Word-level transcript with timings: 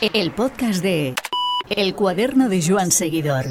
El 0.00 0.30
podcast 0.30 0.80
de 0.80 1.16
El 1.68 1.96
cuaderno 1.96 2.48
de 2.48 2.62
Joan 2.64 2.92
Seguidor. 2.92 3.46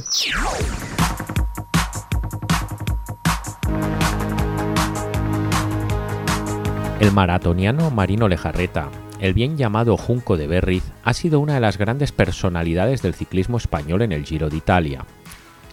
El 7.01 7.11
maratoniano 7.11 7.91
Marino 7.91 8.29
Lejarreta, 8.29 8.89
el 9.19 9.33
bien 9.33 9.57
llamado 9.57 9.97
Junco 9.97 10.37
de 10.37 10.47
Berriz, 10.47 10.83
ha 11.03 11.13
sido 11.13 11.41
una 11.41 11.55
de 11.55 11.59
las 11.59 11.77
grandes 11.77 12.13
personalidades 12.13 13.01
del 13.01 13.13
ciclismo 13.13 13.57
español 13.57 14.01
en 14.01 14.13
el 14.13 14.23
Giro 14.23 14.49
de 14.49 14.55
Italia. 14.55 15.05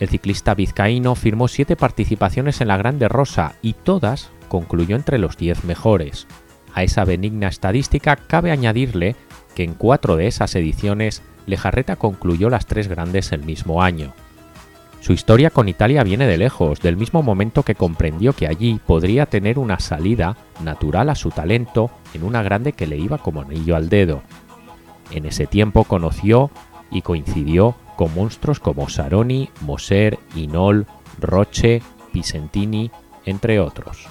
El 0.00 0.08
ciclista 0.08 0.56
vizcaíno 0.56 1.14
firmó 1.14 1.46
siete 1.46 1.76
participaciones 1.76 2.60
en 2.60 2.66
la 2.66 2.76
Grande 2.76 3.06
Rosa 3.06 3.54
y 3.62 3.74
todas 3.74 4.30
concluyó 4.48 4.96
entre 4.96 5.18
los 5.18 5.36
diez 5.36 5.62
mejores. 5.62 6.26
A 6.74 6.82
esa 6.82 7.04
benigna 7.04 7.46
estadística 7.46 8.16
cabe 8.16 8.50
añadirle 8.50 9.14
que 9.54 9.64
en 9.64 9.74
cuatro 9.74 10.16
de 10.16 10.26
esas 10.26 10.54
ediciones 10.54 11.22
Lejarreta 11.46 11.96
concluyó 11.96 12.50
las 12.50 12.66
tres 12.66 12.88
grandes 12.88 13.32
el 13.32 13.44
mismo 13.44 13.82
año. 13.82 14.12
Su 15.00 15.12
historia 15.12 15.50
con 15.50 15.68
Italia 15.68 16.02
viene 16.02 16.26
de 16.26 16.38
lejos, 16.38 16.80
del 16.80 16.96
mismo 16.96 17.22
momento 17.22 17.62
que 17.62 17.74
comprendió 17.74 18.32
que 18.32 18.46
allí 18.46 18.80
podría 18.86 19.26
tener 19.26 19.58
una 19.58 19.78
salida 19.78 20.38
natural 20.62 21.10
a 21.10 21.14
su 21.14 21.30
talento 21.30 21.90
en 22.14 22.22
una 22.22 22.42
grande 22.42 22.72
que 22.72 22.86
le 22.86 22.96
iba 22.96 23.18
como 23.18 23.42
anillo 23.42 23.76
al 23.76 23.90
dedo. 23.90 24.22
En 25.10 25.26
ese 25.26 25.46
tiempo 25.46 25.84
conoció 25.84 26.50
y 26.90 27.02
coincidió 27.02 27.76
con 27.96 28.14
monstruos 28.14 28.60
como 28.60 28.88
Saroni, 28.88 29.50
Moser, 29.60 30.18
Inol, 30.34 30.86
Roche, 31.20 31.82
Pisentini, 32.12 32.90
entre 33.26 33.60
otros. 33.60 34.06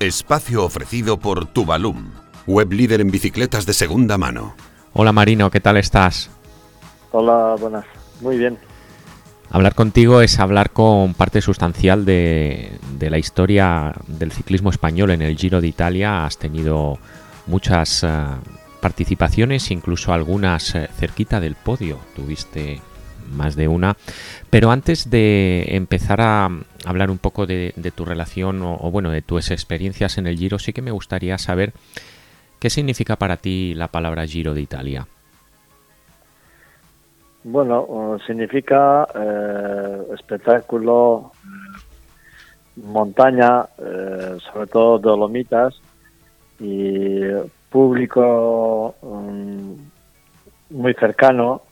Espacio 0.00 0.64
ofrecido 0.64 1.18
por 1.18 1.44
Tubalum, 1.44 2.10
web 2.46 2.72
líder 2.72 3.02
en 3.02 3.10
bicicletas 3.10 3.66
de 3.66 3.74
segunda 3.74 4.16
mano. 4.16 4.54
Hola 4.94 5.12
Marino, 5.12 5.50
¿qué 5.50 5.60
tal 5.60 5.78
estás? 5.78 6.30
Hola, 7.12 7.56
buenas. 7.58 7.86
Muy 8.20 8.36
bien. 8.36 8.58
Hablar 9.50 9.74
contigo 9.74 10.20
es 10.20 10.38
hablar 10.38 10.70
con 10.70 11.14
parte 11.14 11.40
sustancial 11.40 12.04
de, 12.04 12.78
la 13.00 13.18
historia 13.18 13.94
del 14.06 14.32
ciclismo 14.32 14.70
español 14.70 15.10
en 15.10 15.22
el 15.22 15.36
Giro 15.36 15.62
de 15.62 15.68
Italia. 15.68 16.26
Has 16.26 16.38
tenido 16.38 16.98
muchas 17.46 18.04
eh, 18.04 18.08
participaciones, 18.80 19.70
incluso 19.70 20.12
algunas 20.12 20.74
eh, 20.74 20.88
cerquita 20.94 21.40
del 21.40 21.54
podio. 21.54 21.98
Tuviste 22.14 22.82
más 23.30 23.56
de 23.56 23.68
una. 23.68 23.96
Pero 24.50 24.70
antes 24.70 25.08
de 25.08 25.64
empezar 25.68 26.20
a 26.20 26.50
hablar 26.84 27.10
un 27.10 27.18
poco 27.18 27.46
de, 27.46 27.92
tu 27.94 28.04
relación 28.04 28.60
o, 28.62 28.76
o, 28.78 28.90
bueno, 28.90 29.10
de 29.10 29.22
tus 29.22 29.50
experiencias 29.50 30.18
en 30.18 30.26
el 30.26 30.38
Giro, 30.38 30.58
sí 30.58 30.74
que 30.74 30.82
me 30.82 30.90
gustaría 30.90 31.38
saber 31.38 31.72
¿Qué 32.62 32.70
significa 32.70 33.16
para 33.16 33.38
ti 33.38 33.74
la 33.74 33.88
palabra 33.88 34.24
Giro 34.24 34.54
de 34.54 34.60
Italia? 34.60 35.04
Bueno, 37.42 38.20
significa 38.24 39.04
eh, 39.16 40.02
espectáculo, 40.14 41.32
montaña, 42.76 43.66
eh, 43.78 44.38
sobre 44.52 44.68
todo 44.68 45.00
dolomitas 45.00 45.74
y 46.60 47.22
público 47.68 48.94
um, 49.00 49.76
muy 50.70 50.94
cercano, 50.94 51.62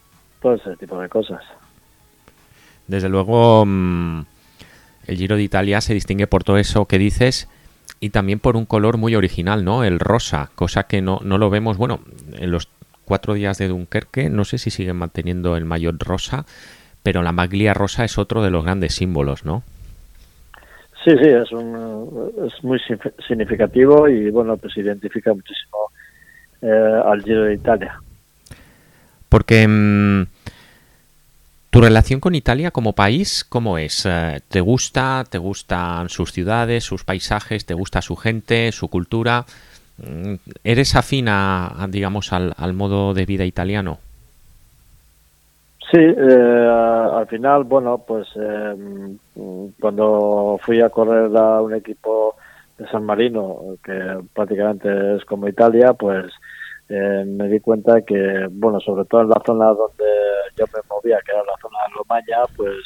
todo 0.42 0.54
ese 0.54 0.74
tipo 0.74 1.00
de 1.00 1.08
cosas. 1.08 1.44
Desde 2.88 3.08
luego, 3.08 3.64
mm, 3.64 4.22
el 5.06 5.16
Giro 5.16 5.36
de 5.36 5.44
Italia 5.44 5.80
se 5.82 5.94
distingue 5.94 6.26
por 6.26 6.42
todo 6.42 6.56
eso 6.56 6.86
que 6.86 6.98
dices 6.98 7.48
y 8.00 8.10
también 8.10 8.40
por 8.40 8.56
un 8.56 8.64
color 8.64 8.96
muy 8.96 9.14
original, 9.14 9.64
¿no? 9.64 9.84
El 9.84 10.00
rosa, 10.00 10.50
cosa 10.54 10.84
que 10.84 11.02
no, 11.02 11.20
no 11.22 11.38
lo 11.38 11.50
vemos, 11.50 11.76
bueno, 11.76 12.00
en 12.32 12.50
los 12.50 12.68
cuatro 13.04 13.34
días 13.34 13.58
de 13.58 13.68
Dunkerque, 13.68 14.30
no 14.30 14.44
sé 14.44 14.56
si 14.58 14.70
siguen 14.70 14.96
manteniendo 14.96 15.56
el 15.56 15.66
mayor 15.66 15.98
rosa, 15.98 16.46
pero 17.02 17.22
la 17.22 17.32
maglia 17.32 17.74
rosa 17.74 18.04
es 18.04 18.18
otro 18.18 18.42
de 18.42 18.50
los 18.50 18.64
grandes 18.64 18.94
símbolos, 18.94 19.44
¿no? 19.44 19.62
Sí, 21.04 21.12
sí, 21.22 21.28
es, 21.28 21.50
un, 21.52 22.32
es 22.46 22.62
muy 22.62 22.78
significativo 23.26 24.06
y 24.08 24.30
bueno, 24.30 24.56
pues 24.58 24.76
identifica 24.76 25.32
muchísimo 25.32 25.78
eh, 26.60 27.00
al 27.04 27.22
Giro 27.22 27.44
de 27.44 27.54
Italia. 27.54 27.98
Porque 29.28 29.66
mm, 29.66 30.22
¿Tu 31.70 31.80
relación 31.80 32.18
con 32.18 32.34
Italia 32.34 32.72
como 32.72 32.94
país 32.94 33.44
cómo 33.48 33.78
es? 33.78 34.04
Eh, 34.04 34.40
¿Te 34.48 34.60
gusta? 34.60 35.22
¿Te 35.30 35.38
gustan 35.38 36.08
sus 36.08 36.32
ciudades, 36.32 36.82
sus 36.82 37.04
paisajes? 37.04 37.64
¿Te 37.64 37.74
gusta 37.74 38.02
su 38.02 38.16
gente, 38.16 38.72
su 38.72 38.88
cultura? 38.88 39.44
Mm, 39.98 40.34
¿Eres 40.64 40.96
afín 40.96 41.28
a, 41.28 41.86
digamos, 41.88 42.32
al, 42.32 42.72
modo 42.72 43.14
de 43.14 43.24
vida 43.24 43.44
italiano? 43.44 43.98
Sí, 45.92 46.00
eh, 46.00 46.68
al 47.14 47.28
final, 47.28 47.62
bueno, 47.62 47.98
pues 47.98 48.26
eh, 48.34 49.16
cuando 49.78 50.58
fui 50.62 50.80
a 50.80 50.88
correr 50.88 51.30
a 51.36 51.60
un 51.60 51.74
equipo 51.74 52.34
de 52.78 52.88
San 52.88 53.04
Marino, 53.04 53.76
que 53.84 54.18
prácticamente 54.34 55.16
es 55.16 55.24
como 55.24 55.46
Italia, 55.46 55.92
pues 55.92 56.32
eh, 56.90 57.24
me 57.24 57.48
di 57.48 57.60
cuenta 57.60 58.02
que, 58.02 58.48
bueno, 58.50 58.80
sobre 58.80 59.04
todo 59.04 59.20
en 59.20 59.28
la 59.28 59.40
zona 59.46 59.66
donde 59.66 60.04
yo 60.58 60.64
me 60.74 60.80
movía, 60.88 61.20
que 61.24 61.30
era 61.30 61.44
la 61.44 61.54
zona 61.62 61.78
de 61.86 61.94
Lomaña, 61.94 62.52
pues 62.56 62.76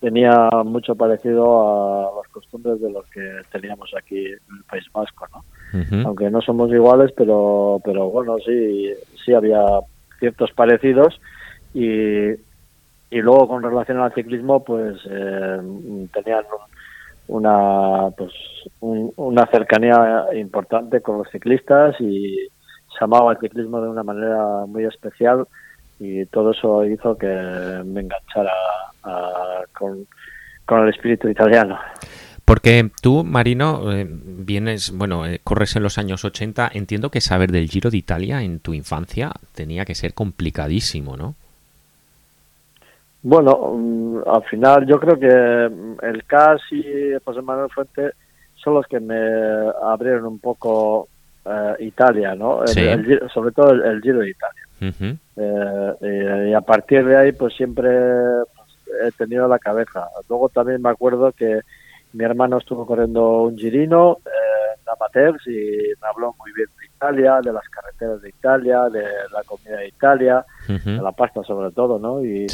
tenía 0.00 0.50
mucho 0.64 0.94
parecido 0.94 2.10
a 2.10 2.16
las 2.16 2.28
costumbres 2.30 2.78
de 2.82 2.90
los 2.90 3.06
que 3.06 3.40
teníamos 3.50 3.90
aquí 3.96 4.26
en 4.26 4.32
el 4.32 4.64
País 4.68 4.84
Vasco, 4.92 5.26
¿no? 5.32 5.42
Aunque 6.04 6.28
no 6.28 6.42
somos 6.42 6.70
iguales, 6.70 7.12
pero, 7.16 7.80
pero 7.82 8.10
bueno, 8.10 8.36
sí, 8.44 8.92
sí 9.24 9.32
había 9.32 9.64
ciertos 10.18 10.52
parecidos 10.52 11.18
y, 11.72 12.32
y 12.32 13.20
luego 13.22 13.48
con 13.48 13.62
relación 13.62 13.98
al 14.00 14.12
ciclismo, 14.12 14.62
pues 14.62 14.98
eh, 15.08 15.60
tenían 16.12 16.44
una, 17.28 18.10
pues, 18.10 18.32
una 18.80 19.46
cercanía 19.46 20.26
importante 20.34 21.00
con 21.00 21.16
los 21.18 21.30
ciclistas 21.30 21.98
y 21.98 22.36
se 22.98 23.04
amaba 23.04 23.32
el 23.32 23.38
ciclismo 23.38 23.80
de 23.80 23.88
una 23.88 24.02
manera 24.02 24.66
muy 24.66 24.84
especial 24.84 25.46
y 25.98 26.26
todo 26.26 26.50
eso 26.50 26.84
hizo 26.84 27.16
que 27.16 27.26
me 27.26 28.00
enganchara 28.00 28.52
con, 29.72 30.06
el 30.68 30.88
espíritu 30.88 31.28
italiano. 31.28 31.78
Porque 32.44 32.90
tú, 33.00 33.24
Marino, 33.24 33.92
eh, 33.92 34.06
vienes, 34.08 34.96
bueno, 34.96 35.26
eh, 35.26 35.40
corres 35.44 35.76
en 35.76 35.82
los 35.82 35.98
años 35.98 36.24
80. 36.24 36.70
Entiendo 36.74 37.10
que 37.10 37.20
saber 37.20 37.52
del 37.52 37.68
Giro 37.68 37.90
de 37.90 37.98
Italia 37.98 38.42
en 38.42 38.58
tu 38.58 38.74
infancia 38.74 39.32
tenía 39.54 39.84
que 39.84 39.94
ser 39.94 40.12
complicadísimo, 40.12 41.16
¿no? 41.16 41.34
Bueno, 43.22 43.74
mm, 43.76 44.28
al 44.28 44.42
final 44.44 44.86
yo 44.86 44.98
creo 44.98 45.18
que 45.18 46.06
el 46.06 46.24
CAS 46.24 46.60
y 46.72 47.12
José 47.24 47.42
Manuel 47.42 47.70
Fuente 47.70 48.10
son 48.56 48.74
los 48.74 48.86
que 48.86 48.98
me 48.98 49.16
abrieron 49.82 50.26
un 50.26 50.38
poco 50.40 51.08
eh, 51.44 51.76
Italia, 51.80 52.34
¿no? 52.34 52.60
sobre 53.32 53.52
todo 53.52 53.70
el, 53.72 54.00
Giro 54.00 54.20
de 54.20 54.30
Italia. 54.30 55.16
Eh, 55.36 56.48
y 56.50 56.54
a 56.54 56.60
partir 56.60 57.04
de 57.04 57.16
ahí, 57.16 57.32
pues 57.32 57.54
siempre 57.54 57.88
pues, 58.54 58.70
he 59.06 59.12
tenido 59.12 59.48
la 59.48 59.58
cabeza. 59.58 60.08
Luego 60.28 60.48
también 60.48 60.82
me 60.82 60.90
acuerdo 60.90 61.32
que 61.32 61.60
mi 62.12 62.24
hermano 62.24 62.58
estuvo 62.58 62.86
corriendo 62.86 63.44
un 63.44 63.56
girino 63.56 64.18
eh, 64.24 64.80
en 64.80 64.88
amateurs 64.88 65.46
y 65.46 65.92
me 66.00 66.08
habló 66.08 66.34
muy 66.38 66.52
bien 66.52 66.68
de 66.78 66.86
Italia, 66.86 67.40
de 67.42 67.52
las 67.52 67.68
carreteras 67.68 68.22
de 68.22 68.28
Italia, 68.28 68.88
de 68.90 69.02
la 69.32 69.42
comida 69.44 69.78
de 69.78 69.88
Italia, 69.88 70.44
de 70.68 71.02
la 71.02 71.12
pasta 71.12 71.42
sobre 71.42 71.70
todo, 71.72 71.98
¿no? 71.98 72.24
Y, 72.24 72.46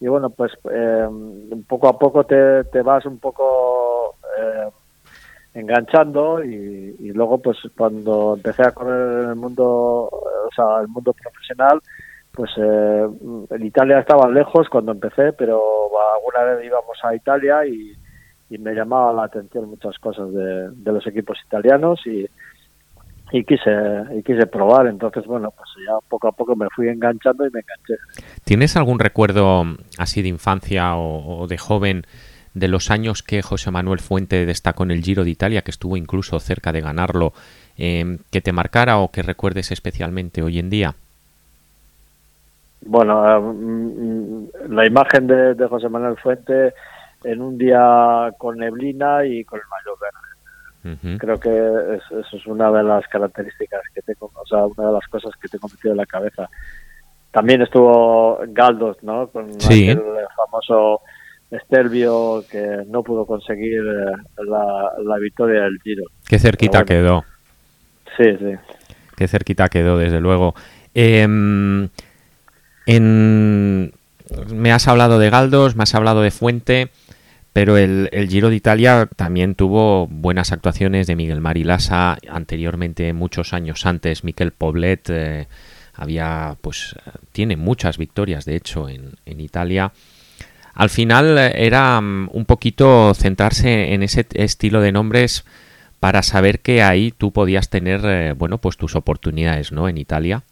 y 0.00 0.08
bueno, 0.08 0.30
pues 0.30 0.52
eh, 0.70 1.08
poco 1.66 1.88
a 1.88 1.98
poco 1.98 2.24
te, 2.24 2.64
te 2.64 2.82
vas 2.82 3.04
un 3.06 3.18
poco 3.18 4.16
eh, 4.38 4.68
enganchando 5.54 6.44
y, 6.44 7.12
luego 7.12 7.38
pues 7.38 7.58
cuando 7.76 8.34
empecé 8.36 8.62
a 8.62 8.72
correr 8.72 9.24
en 9.24 9.30
el 9.30 9.36
mundo 9.36 9.64
o 9.66 10.48
sea 10.54 10.80
el 10.80 10.88
mundo 10.88 11.12
profesional 11.12 11.80
pues 12.30 12.50
eh, 12.56 13.06
en 13.50 13.66
Italia 13.66 13.98
estaba 13.98 14.30
lejos 14.30 14.68
cuando 14.68 14.92
empecé 14.92 15.32
pero 15.32 15.60
alguna 16.14 16.52
vez 16.52 16.64
íbamos 16.64 16.96
a 17.02 17.14
Italia 17.14 17.66
y, 17.66 17.96
me 18.58 18.74
llamaba 18.74 19.12
la 19.12 19.24
atención 19.24 19.70
muchas 19.70 19.96
cosas 20.00 20.28
de, 20.32 20.92
los 20.92 21.06
equipos 21.06 21.38
italianos 21.46 22.04
y, 22.04 22.26
y 23.30 23.44
quise 23.44 23.70
y 24.12 24.24
quise 24.24 24.44
probar. 24.46 24.88
Entonces 24.88 25.24
bueno 25.24 25.52
pues 25.56 25.68
ya 25.86 25.94
poco 26.08 26.26
a 26.26 26.32
poco 26.32 26.56
me 26.56 26.66
fui 26.74 26.88
enganchando 26.88 27.46
y 27.46 27.50
me 27.52 27.60
enganché. 27.60 27.94
¿Tienes 28.42 28.76
algún 28.76 28.98
recuerdo 28.98 29.62
así 29.98 30.20
de 30.20 30.28
infancia 30.28 30.96
o 30.96 31.46
de 31.46 31.58
joven 31.58 32.02
de 32.54 32.68
los 32.68 32.90
años 32.90 33.22
que 33.22 33.42
José 33.42 33.70
Manuel 33.70 34.00
Fuente 34.00 34.46
destacó 34.46 34.82
en 34.84 34.90
el 34.90 35.02
Giro 35.02 35.24
de 35.24 35.30
Italia, 35.30 35.62
que 35.62 35.70
estuvo 35.70 35.96
incluso 35.96 36.38
cerca 36.40 36.72
de 36.72 36.80
ganarlo, 36.80 37.32
eh, 37.78 38.18
que 38.30 38.40
te 38.40 38.52
marcara 38.52 38.98
o 38.98 39.10
que 39.10 39.22
recuerdes 39.22 39.70
especialmente 39.70 40.42
hoy 40.42 40.58
en 40.58 40.70
día? 40.70 40.94
Bueno, 42.82 43.26
eh, 43.26 43.40
mm, 43.40 44.72
la 44.74 44.86
imagen 44.86 45.26
de, 45.26 45.66
José 45.68 45.88
Manuel 45.88 46.16
Fuente 46.16 46.74
en 47.24 47.42
un 47.42 47.58
día 47.58 48.30
con 48.38 48.56
neblina 48.56 49.24
y 49.24 49.44
con 49.44 49.60
el 49.60 49.66
mayor 49.68 49.98
verde. 50.00 51.18
Creo 51.18 51.38
que 51.38 51.98
eso 52.20 52.36
es 52.36 52.46
una 52.46 52.70
de 52.70 52.82
las 52.82 53.06
características 53.08 53.82
que 53.94 54.00
tengo, 54.00 54.30
o 54.34 54.46
sea, 54.46 54.64
una 54.64 54.86
de 54.86 54.94
las 54.94 55.06
cosas 55.08 55.30
que 55.36 55.46
tengo 55.48 55.68
metido 55.68 55.92
en 55.92 55.98
la 55.98 56.06
cabeza. 56.06 56.48
también 57.30 57.60
estuvo 57.60 58.40
Galdos, 58.48 58.96
¿no? 59.02 59.28
Con 59.28 59.50
el 59.50 60.00
famoso 60.34 61.02
Estelvio 61.50 62.44
que 62.50 62.84
no 62.88 63.02
pudo 63.02 63.26
conseguir 63.26 63.80
eh, 63.80 64.44
la, 64.46 65.18
victoria 65.18 65.62
del 65.62 65.78
Giro. 65.82 66.04
Qué 66.28 66.38
cerquita 66.38 66.84
quedó. 66.84 67.24
Sí, 68.16 68.36
sí. 68.38 68.54
Qué 69.16 69.28
cerquita 69.28 69.68
quedó, 69.68 69.98
desde 69.98 70.20
luego. 70.20 70.54
Em, 70.94 71.88
en... 72.86 73.92
Me 74.54 74.72
has 74.72 74.86
hablado 74.86 75.18
de 75.18 75.28
Galdos, 75.28 75.74
me 75.74 75.82
has 75.82 75.94
hablado 75.94 76.22
de 76.22 76.30
Fuente, 76.30 76.90
pero 77.52 77.76
el, 77.76 78.08
Giro 78.28 78.48
de 78.48 78.56
Italia 78.56 79.08
también 79.16 79.56
tuvo 79.56 80.06
buenas 80.06 80.52
actuaciones 80.52 81.08
de 81.08 81.16
Miguel 81.16 81.40
Marilasa, 81.40 82.16
anteriormente, 82.28 83.12
muchos 83.12 83.52
años 83.52 83.86
antes, 83.86 84.22
Miquel 84.22 84.52
Poblet, 84.52 85.10
eh, 85.10 85.48
había, 85.94 86.56
pues, 86.60 86.94
tiene 87.32 87.56
muchas 87.56 87.98
victorias, 87.98 88.44
de 88.44 88.54
hecho, 88.54 88.88
en, 88.88 89.14
en 89.26 89.40
Italia. 89.40 89.92
Al 90.74 90.88
final 90.88 91.38
eh, 91.38 91.52
era 91.66 92.00
mm, 92.00 92.30
un 92.32 92.44
poquito 92.44 93.14
centrarse 93.14 93.94
en 93.94 94.02
ese 94.02 94.26
estilo 94.34 94.80
de 94.80 94.92
nombres 94.92 95.44
para 96.00 96.22
saber 96.22 96.60
que 96.60 96.82
ahí 96.82 97.12
tú 97.12 97.30
podías 97.30 97.68
tener, 97.68 98.00
eh, 98.04 98.32
bueno, 98.32 98.58
pues 98.58 98.76
tus 98.76 98.96
oportunidades, 98.96 99.70
¿no? 99.70 99.88
En 99.88 99.98
Italia. 99.98 100.42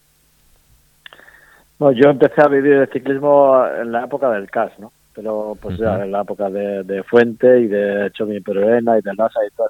No, 1.80 1.92
yo 1.92 2.10
empecé 2.10 2.42
a 2.42 2.48
vivir 2.48 2.72
el 2.72 2.88
ciclismo 2.88 3.64
en 3.80 3.92
la 3.92 4.04
época 4.04 4.30
del 4.30 4.50
CAS, 4.50 4.72
¿no? 4.78 4.92
Pero 5.14 5.56
pues 5.60 5.78
ya 5.78 6.04
en 6.04 6.12
la 6.12 6.22
época 6.22 6.50
de, 6.50 7.02
Fuente 7.04 7.60
y 7.60 7.66
de 7.66 8.10
Chomi 8.12 8.40
Peruena 8.40 8.98
y 8.98 9.02
de 9.02 9.14
Lasa 9.14 9.40
y 9.46 9.54
toda, 9.56 9.68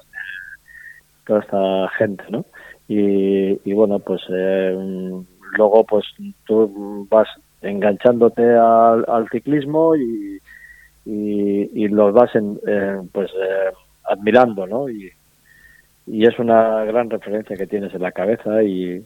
toda 1.25 1.39
esta 1.39 1.97
gente, 1.97 2.23
¿no? 2.29 2.45
Y, 2.87 3.73
bueno, 3.73 3.99
pues 3.99 4.21
eh, 4.29 4.75
luego 5.57 5.83
pues 5.83 6.05
tú 6.45 7.07
vas 7.09 7.27
enganchándote 7.61 8.43
al, 8.55 9.27
ciclismo 9.31 9.95
y, 9.95 10.39
y, 11.05 11.87
los 11.87 12.13
vas 12.13 12.33
en, 12.35 12.59
pues 13.11 13.29
eh, 13.31 13.71
admirando, 14.05 14.65
¿no? 14.67 14.89
Y, 14.89 15.11
y 16.07 16.25
es 16.25 16.39
una 16.39 16.83
gran 16.85 17.09
referencia 17.09 17.55
que 17.55 17.67
tienes 17.67 17.93
en 17.93 18.01
la 18.01 18.11
cabeza 18.11 18.63
y, 18.63 19.03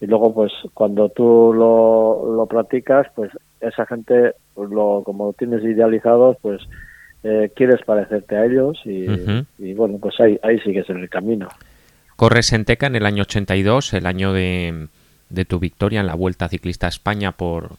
y 0.00 0.06
luego 0.06 0.32
pues 0.32 0.52
cuando 0.72 1.10
tú 1.10 1.52
lo, 1.54 2.34
lo 2.34 2.46
practicas 2.46 3.06
pues 3.14 3.30
esa 3.60 3.84
gente 3.86 4.32
pues, 4.54 4.70
lo 4.70 5.02
como 5.04 5.32
tienes 5.34 5.62
idealizados 5.62 6.36
pues 6.40 6.62
eh, 7.22 7.50
quieres 7.54 7.82
parecerte 7.84 8.36
a 8.36 8.46
ellos 8.46 8.80
y, 8.84 9.06
y, 9.58 9.74
bueno 9.74 9.98
pues 10.00 10.18
ahí, 10.20 10.38
ahí 10.42 10.58
sigues 10.60 10.88
en 10.88 10.98
el 11.00 11.10
camino 11.10 11.48
corres 12.16 12.52
en 12.54 12.64
Teca 12.64 12.86
en 12.86 12.96
el 12.96 13.04
año 13.04 13.22
82 13.22 13.92
el 13.92 14.06
año 14.06 14.32
de, 14.32 14.88
de 15.30 15.44
tu 15.44 15.58
victoria 15.58 16.00
en 16.00 16.06
la 16.06 16.14
Vuelta 16.14 16.48
Ciclista 16.48 16.86
a 16.86 16.90
España 16.90 17.32
por 17.32 17.70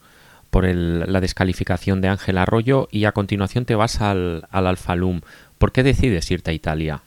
por 0.50 0.66
el, 0.66 1.12
la 1.12 1.22
descalificación 1.22 2.02
de 2.02 2.10
Ángel 2.10 2.38
Arroyo 2.38 2.88
y 2.92 3.06
a 3.06 3.14
continuación 3.14 3.66
te 3.66 3.74
vas 3.74 4.02
al, 4.02 4.44
al 4.52 4.68
Alfalum. 4.68 5.22
¿Por 5.58 5.72
qué 5.72 5.82
decides 5.82 6.30
irte 6.30 6.52
a 6.52 6.54
Italia? 6.54 7.00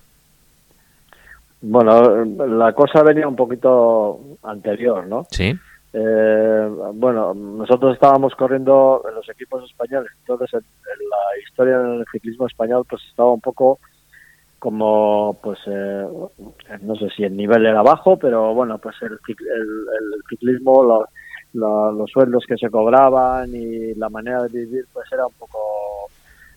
Bueno, 1.61 2.25
la 2.25 2.73
cosa 2.73 3.03
venía 3.03 3.29
un 3.29 3.37
poquito 3.37 4.21
anterior, 4.43 5.07
¿no? 5.07 5.27
Sí. 5.31 5.55
Eh, 5.93 6.69
bueno, 6.95 7.35
nosotros 7.35 7.95
estábamos 7.95 8.35
corriendo 8.35 9.03
en 9.09 9.15
los 9.15 9.29
equipos 9.29 9.63
españoles, 9.65 10.11
entonces 10.21 10.53
en, 10.55 10.61
la 10.61 11.43
historia 11.47 11.79
del 11.79 12.05
ciclismo 12.11 12.47
español 12.47 12.85
pues 12.89 13.01
estaba 13.09 13.33
un 13.33 13.41
poco 13.41 13.79
como, 14.65 15.39
pues, 15.43 15.59
eh, 15.67 16.07
no 16.81 16.97
sé 16.97 17.11
si 17.15 17.23
el 17.23 17.37
nivel 17.37 17.67
era 17.67 17.83
bajo, 17.83 18.17
pero 18.17 18.55
bueno, 18.55 18.79
pues 18.79 18.97
el, 19.03 19.13
el, 19.13 20.23
ciclismo, 20.27 20.83
lo, 20.83 21.93
los 21.93 22.11
sueldos 22.11 22.47
que 22.49 22.57
se 22.57 22.71
cobraban 22.71 23.55
y 23.55 23.93
la 23.93 24.09
manera 24.09 24.45
de 24.45 24.49
vivir 24.49 24.87
pues 24.91 25.07
era 25.13 25.27
un 25.27 25.35
poco 25.35 25.59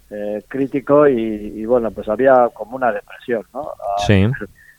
eh, 0.09 0.41
crítico 0.47 1.05
y, 1.05 1.65
bueno 1.65 1.91
pues 1.91 2.07
había 2.07 2.47
como 2.53 2.77
una 2.77 2.93
depresión 2.93 3.43
¿no? 3.53 3.61
a, 3.61 4.01
sí. 4.07 4.25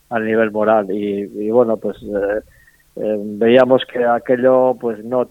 al 0.09 0.25
nivel 0.25 0.51
moral 0.51 0.87
y, 0.89 1.49
bueno 1.51 1.77
pues 1.77 1.97
eh, 2.01 2.41
eh, 2.95 3.17
veíamos 3.37 3.83
que 3.85 4.03
aquello 4.03 4.75
pues 4.81 5.05
no 5.05 5.25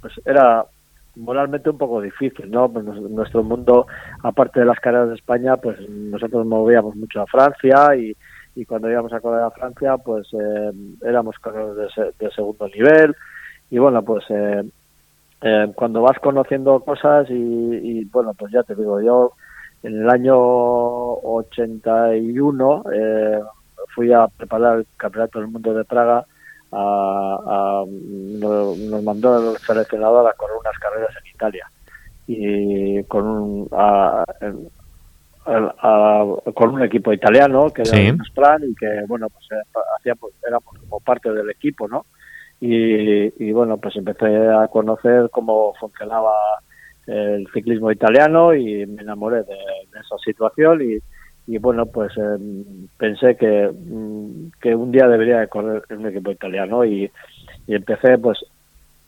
pues 0.00 0.14
era 0.24 0.64
moralmente 1.16 1.70
un 1.70 1.78
poco 1.78 2.00
difícil 2.00 2.50
no 2.50 2.72
pues 2.72 2.84
nuestro 2.84 3.42
mundo 3.42 3.86
aparte 4.22 4.60
de 4.60 4.66
las 4.66 4.80
carreras 4.80 5.10
de 5.10 5.16
España 5.16 5.56
pues 5.58 5.78
nosotros 5.88 6.46
movíamos 6.46 6.96
mucho 6.96 7.20
a 7.20 7.26
Francia 7.26 7.94
y, 7.96 8.16
y 8.54 8.64
cuando 8.64 8.90
íbamos 8.90 9.12
a 9.12 9.20
correr 9.20 9.42
a 9.42 9.50
Francia 9.50 9.98
pues 9.98 10.28
éramos 11.02 11.38
corredores 11.38 11.92
de, 11.96 12.14
de 12.18 12.30
segundo 12.32 12.68
nivel. 12.68 13.14
Y 13.72 13.78
bueno, 13.78 14.04
pues 14.04 14.24
eh, 14.28 14.62
eh, 15.40 15.72
cuando 15.74 16.02
vas 16.02 16.18
conociendo 16.18 16.78
cosas 16.80 17.26
y, 17.30 18.04
bueno, 18.04 18.34
pues 18.34 18.52
ya 18.52 18.62
te 18.62 18.74
digo, 18.74 19.00
yo 19.00 19.32
en 19.82 20.02
el 20.02 20.10
año 20.10 20.36
81 20.36 22.84
eh, 22.92 23.40
fui 23.94 24.12
a 24.12 24.28
preparar 24.28 24.80
el 24.80 24.86
Campeonato 24.98 25.38
del 25.38 25.48
Mundo 25.48 25.72
de 25.72 25.86
Praga, 25.86 26.26
a, 26.72 27.84
nos, 27.86 29.02
mandó 29.02 29.52
el 29.52 29.58
seleccionador 29.58 30.28
a 30.28 30.32
correr 30.34 30.56
unas 30.58 30.78
carreras 30.78 31.14
en 31.22 31.30
Italia. 31.34 31.66
Y 32.26 33.02
con 33.04 33.26
un, 33.26 33.68
con 36.54 36.70
un 36.70 36.82
equipo 36.82 37.12
italiano 37.12 37.70
que 37.70 37.82
era 37.82 38.12
un 38.12 38.18
plan 38.32 38.62
y 38.64 38.74
que 38.76 38.86
bueno 39.08 39.28
pues 39.28 39.48
hacíamos 39.98 40.30
éramos 40.46 40.72
como 40.78 41.00
parte 41.00 41.32
del 41.32 41.50
equipo 41.50 41.88
no 41.88 42.04
y, 42.64 43.50
bueno, 43.50 43.76
pues 43.78 43.96
empecé 43.96 44.26
a 44.48 44.68
conocer 44.68 45.28
cómo 45.32 45.74
funcionaba 45.80 46.30
el 47.08 47.48
ciclismo 47.52 47.90
italiano 47.90 48.54
y 48.54 48.86
me 48.86 49.02
enamoré 49.02 49.38
de, 49.38 49.56
esa 49.98 50.16
situación 50.24 50.80
y, 51.48 51.58
bueno, 51.58 51.86
pues 51.86 52.16
em, 52.16 52.86
pensé 52.96 53.36
que, 53.36 53.68
mm, 53.68 54.11
que 54.62 54.74
un 54.74 54.92
día 54.92 55.06
debería 55.08 55.40
de 55.40 55.48
correr 55.48 55.82
en 55.90 55.98
un 55.98 56.06
equipo 56.06 56.30
italiano 56.30 56.84
y, 56.84 57.10
empecé 57.68 58.18
pues 58.18 58.38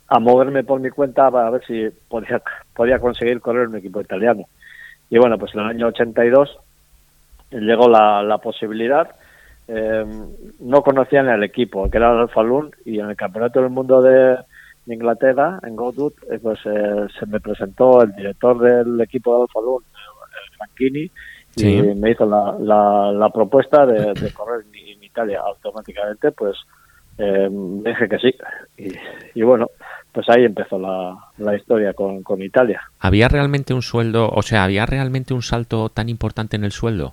a 0.08 0.18
moverme 0.18 0.64
por 0.64 0.80
mi 0.80 0.90
cuenta 0.90 1.30
para 1.30 1.50
ver 1.50 1.64
si 1.66 1.88
podía, 2.08 2.40
podía 2.74 2.98
conseguir 2.98 3.40
correr 3.40 3.64
en 3.64 3.70
un 3.70 3.76
equipo 3.76 4.00
italiano. 4.00 4.44
Y 5.10 5.18
bueno, 5.18 5.38
pues 5.38 5.54
en 5.54 5.60
el 5.60 5.66
año 5.66 5.86
82 5.88 6.58
llegó 7.50 7.88
la, 7.88 8.22
la 8.22 8.38
posibilidad 8.38 9.08
eh, 9.66 10.04
no 10.60 10.82
conocían 10.82 11.28
el 11.28 11.42
equipo, 11.42 11.90
que 11.90 11.96
era 11.96 12.12
el 12.12 12.18
Alfalún, 12.18 12.70
y 12.84 12.98
en 12.98 13.10
el 13.10 13.16
Campeonato 13.16 13.60
del 13.60 13.70
Mundo 13.70 14.02
de, 14.02 14.36
Inglaterra, 14.86 15.58
en 15.62 15.76
Goodwood, 15.76 16.12
eh, 16.30 16.38
pues 16.42 16.58
eh, 16.66 17.06
se 17.18 17.24
me 17.26 17.40
presentó 17.40 18.02
el 18.02 18.14
director 18.14 18.58
del 18.58 19.00
equipo 19.00 19.34
de 19.34 19.42
Alfalún, 19.42 19.82
el 19.82 20.56
Franchini, 20.56 21.10
y 21.56 21.94
me 21.94 22.10
hizo 22.10 22.26
la, 22.26 23.12
la, 23.12 23.30
propuesta 23.30 23.86
de, 23.86 24.12
correr 24.32 24.66
en, 24.74 24.93
Italia. 25.14 25.40
Automáticamente, 25.40 26.32
pues 26.32 26.56
eh, 27.18 27.48
dije 27.50 28.08
que 28.08 28.18
sí. 28.18 28.34
Y, 29.34 29.42
bueno, 29.42 29.70
pues 30.12 30.28
ahí 30.28 30.44
empezó 30.44 30.78
la, 30.78 31.16
la 31.38 31.56
historia 31.56 31.92
con, 31.92 32.22
con 32.22 32.42
Italia. 32.42 32.80
¿Había 33.00 33.28
realmente 33.28 33.72
un 33.72 33.82
sueldo, 33.82 34.28
o 34.28 34.42
sea, 34.42 34.64
había 34.64 34.86
realmente 34.86 35.34
un 35.34 35.42
salto 35.42 35.88
tan 35.88 36.08
importante 36.08 36.56
en 36.56 36.64
el 36.64 36.72
sueldo? 36.72 37.12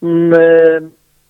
Mm, 0.00 0.32
eh, 0.38 0.80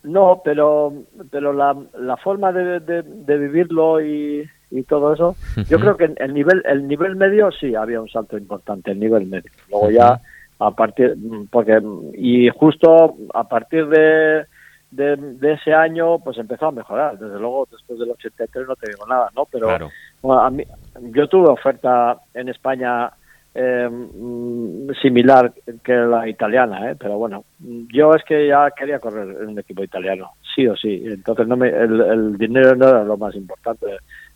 no, 0.04 0.40
pero 0.44 0.92
pero 1.30 1.52
la, 1.52 1.76
la 1.98 2.16
forma 2.16 2.52
de, 2.52 2.80
de, 2.80 3.38
vivirlo 3.38 4.00
y, 4.00 4.48
y, 4.70 4.82
todo 4.84 5.12
eso, 5.12 5.36
yo 5.68 5.78
creo 5.78 5.96
que 5.96 6.14
el 6.16 6.32
nivel 6.32 6.62
el 6.64 6.88
nivel 6.88 7.16
medio 7.16 7.50
sí 7.50 7.74
había 7.74 8.00
un 8.00 8.08
salto 8.08 8.38
importante, 8.38 8.92
el 8.92 9.00
nivel 9.00 9.26
medio. 9.26 9.50
Luego 9.68 9.90
ya 9.90 10.20
a 10.60 10.70
partir 10.70 11.16
porque 11.50 11.80
y 12.14 12.48
justo 12.50 13.16
a 13.34 13.44
partir 13.44 13.88
de, 13.88 14.44
de, 14.90 15.52
ese 15.52 15.72
año 15.72 16.18
pues 16.18 16.38
empezó 16.38 16.66
a 16.66 16.72
mejorar. 16.72 17.18
Desde 17.18 17.38
luego 17.38 17.66
después 17.70 17.98
del 17.98 18.10
83 18.10 18.68
no 18.68 18.76
te 18.76 18.90
digo 18.90 19.06
nada, 19.06 19.30
¿no? 19.34 19.46
Pero 19.46 19.70
a 19.70 20.50
mí, 20.50 20.64
yo 21.14 21.26
tuve 21.28 21.48
oferta 21.48 22.18
en 22.34 22.48
España 22.50 23.10
eh, 23.54 23.88
similar 25.02 25.52
que 25.82 25.92
la 25.92 26.28
italiana, 26.28 26.90
¿eh? 26.90 26.96
pero 26.98 27.18
bueno, 27.18 27.44
yo 27.92 28.14
es 28.14 28.22
que 28.24 28.46
ya 28.46 28.70
quería 28.70 29.00
correr 29.00 29.28
en 29.42 29.48
un 29.48 29.58
equipo 29.58 29.82
italiano, 29.82 30.30
sí 30.54 30.68
o 30.68 30.76
sí, 30.76 31.02
entonces 31.04 31.48
no 31.48 31.56
me, 31.56 31.68
el, 31.68 32.38
dinero 32.38 32.76
no 32.76 32.88
era 32.88 33.02
lo 33.02 33.16
más 33.16 33.34
importante, 33.34 33.86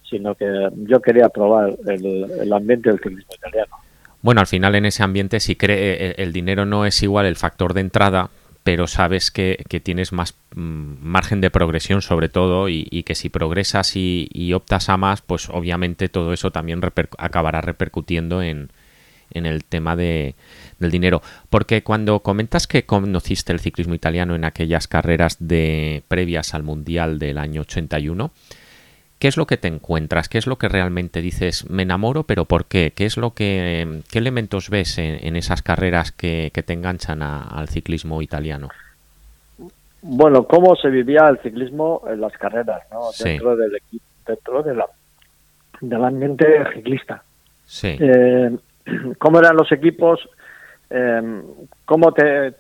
sino 0.03 0.35
que 0.35 0.69
yo 0.89 1.01
quería 1.01 1.29
probar 1.29 1.75
el, 1.87 2.53
ambiente 2.53 2.91
del 2.91 2.99
ciclismo 2.99 3.35
italiano. 3.37 3.77
Bueno, 4.25 4.41
al 4.41 4.47
final 4.47 4.75
en 4.75 4.87
ese 4.87 5.03
ambiente 5.03 5.39
si 5.39 5.55
cree 5.55 5.93
eh, 5.93 6.15
el 6.17 6.33
dinero 6.33 6.65
no 6.65 6.87
es 6.87 7.03
igual 7.03 7.27
el 7.27 7.37
factor 7.37 7.75
de 7.75 7.83
entrada, 7.83 8.31
pero 8.63 8.87
sabes 8.87 9.31
que, 9.31 9.63
tienes 9.83 10.15
más 10.15 10.35
mm, 10.55 10.95
margen 11.03 11.43
de 11.43 11.51
progresión 11.51 12.01
sobre 12.01 12.31
todo 12.31 12.71
y, 12.71 13.03
que 13.03 13.15
si 13.17 13.29
progresas 13.29 13.97
y, 13.97 14.31
y, 14.33 14.55
optas 14.55 14.89
a 14.89 14.97
más, 14.97 15.21
pues 15.21 15.51
obviamente 15.51 16.09
todo 16.09 16.33
eso 16.33 16.51
también 16.51 16.81
acabará 17.19 17.61
repercutiendo 17.61 18.41
en, 18.41 18.71
en 19.31 19.45
el 19.45 19.63
tema 19.63 19.95
de, 19.95 20.37
del 20.79 20.91
dinero. 20.91 21.21
Porque 21.51 21.83
cuando 21.83 22.21
comentas 22.21 22.67
que 22.67 22.87
conociste 22.87 23.53
el 23.53 23.61
ciclismo 23.61 23.93
italiano 23.93 24.35
en 24.35 24.47
aquellas 24.47 24.89
carreras 24.89 25.37
de 25.39 26.03
previas 26.09 26.55
al 26.55 26.63
Mundial 26.63 27.19
del 27.19 27.37
año 27.37 27.61
81, 27.61 28.33
¿qué 29.25 29.29
es 29.29 29.39
lo 29.39 29.47
que 29.47 29.57
te 29.57 29.69
encuentras? 29.69 30.29
¿Qué 30.29 30.37
es 30.37 30.47
lo 30.47 30.57
que 30.57 30.69
realmente 30.69 31.23
dices, 31.23 31.71
me 31.71 31.85
enamoro, 31.85 32.25
pero 32.25 32.45
por 32.45 32.67
qué? 32.67 32.93
¿Qué 32.95 33.07
es 33.07 33.17
lo 33.17 33.31
que, 33.31 34.03
qué 34.13 34.19
elementos 34.19 34.69
ves 34.69 34.99
en, 34.99 35.35
esas 35.35 35.63
carreras 35.63 36.13
que, 36.13 36.51
te 36.53 36.75
enganchan 36.75 37.23
al 37.23 37.67
ciclismo 37.69 38.21
italiano? 38.21 38.69
Bueno, 40.03 40.45
cómo 40.47 40.77
se 40.77 40.91
vivía 40.91 41.27
el 41.31 41.39
ciclismo 41.39 42.03
en 42.07 42.21
las 42.21 42.35
carreras, 42.35 42.83
¿no? 42.93 43.09
Dentro 43.19 43.57
del 43.57 43.75
equipo, 43.77 44.05
dentro 44.27 44.63
de 44.63 44.75
la, 44.75 44.87
del 45.81 46.05
ambiente 46.05 46.45
ciclista. 46.75 47.23
Sí. 47.65 47.97
Eh, 47.99 48.55
cómo 49.19 49.39
eran 49.39 49.57
los 49.57 49.73
equipos, 49.73 50.21
eh, 50.91 51.43
cómo 51.87 52.13
te 52.13 52.53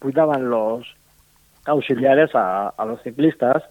cuidaban 0.00 0.50
los 0.50 0.84
auxiliares 1.64 2.32
a, 2.34 2.74
los 2.84 3.00
ciclistas. 3.04 3.62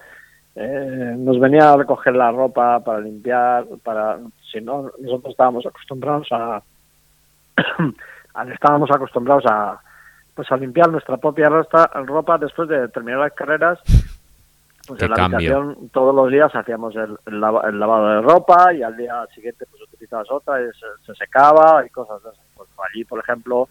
Eh, 0.55 1.15
nos 1.17 1.39
venía 1.39 1.73
a 1.73 1.77
recoger 1.77 2.15
la 2.15 2.31
ropa 2.31 2.79
para 2.79 2.99
limpiar, 2.99 3.65
para 3.83 4.19
si 4.51 4.61
no 4.61 4.89
nosotros 4.99 5.31
estábamos 5.31 5.65
acostumbrados 5.65 6.27
a, 6.31 6.61
estábamos 8.53 8.89
acostumbrados 8.91 9.45
a 9.47 9.79
pues 10.33 10.51
a 10.51 10.57
limpiar 10.57 10.89
nuestra 10.89 11.17
propia 11.17 11.47
ropa 11.47 12.37
después 12.37 12.67
de 12.67 12.89
terminar 12.89 13.19
las 13.21 13.33
carreras 13.33 13.79
pues 14.87 15.01
en 15.01 15.09
la 15.09 15.25
habitación 15.25 15.89
todos 15.91 16.13
los 16.13 16.31
días 16.31 16.53
hacíamos 16.53 16.93
el, 16.95 17.39
lavado 17.39 18.09
de 18.09 18.21
ropa 18.21 18.73
y 18.73 18.83
al 18.83 18.95
día 18.95 19.25
siguiente 19.33 19.65
pues 19.69 19.81
utilizabas 19.81 20.29
otra 20.29 20.61
y 20.61 20.65
se, 21.05 21.15
secaba 21.15 21.83
y 21.85 21.89
cosas 21.89 22.23
así. 22.25 22.39
Pues 22.55 22.69
allí, 22.89 23.03
por 23.03 23.19
ejemplo, 23.19 23.67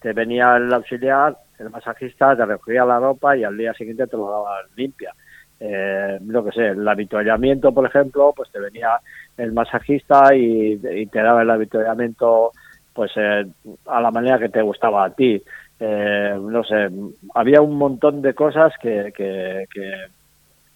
te 0.00 0.12
venía 0.12 0.56
el 0.56 0.72
auxiliar, 0.72 1.36
el 1.58 1.70
masajista, 1.70 2.36
te 2.36 2.44
recogía 2.44 2.84
la 2.84 2.98
ropa 2.98 3.36
y 3.36 3.44
al 3.44 3.56
día 3.56 3.72
siguiente 3.74 4.06
te 4.06 4.16
lo 4.16 4.30
daba 4.30 4.60
limpia. 4.76 5.14
Eh, 5.60 6.18
lo 6.24 6.44
que 6.44 6.52
sé, 6.52 6.68
el 6.68 6.86
habituallamiento, 6.86 7.72
por 7.72 7.86
ejemplo, 7.86 8.32
pues 8.36 8.50
te 8.50 8.60
venía 8.60 9.00
el 9.36 9.52
masajista 9.52 10.34
y, 10.34 10.76
te 10.78 11.20
daba 11.20 11.42
el 11.42 11.50
habituallamiento 11.50 12.52
pues 12.92 13.12
eh, 13.16 13.46
a 13.86 14.00
la 14.00 14.10
manera 14.10 14.38
que 14.38 14.48
te 14.48 14.62
gustaba 14.62 15.04
a 15.04 15.10
ti. 15.10 15.42
Eh, 15.80 16.36
no 16.40 16.64
sé, 16.64 16.88
había 17.34 17.60
un 17.60 17.76
montón 17.76 18.22
de 18.22 18.34
cosas 18.34 18.72
que, 18.80 19.12
que, 19.16 19.66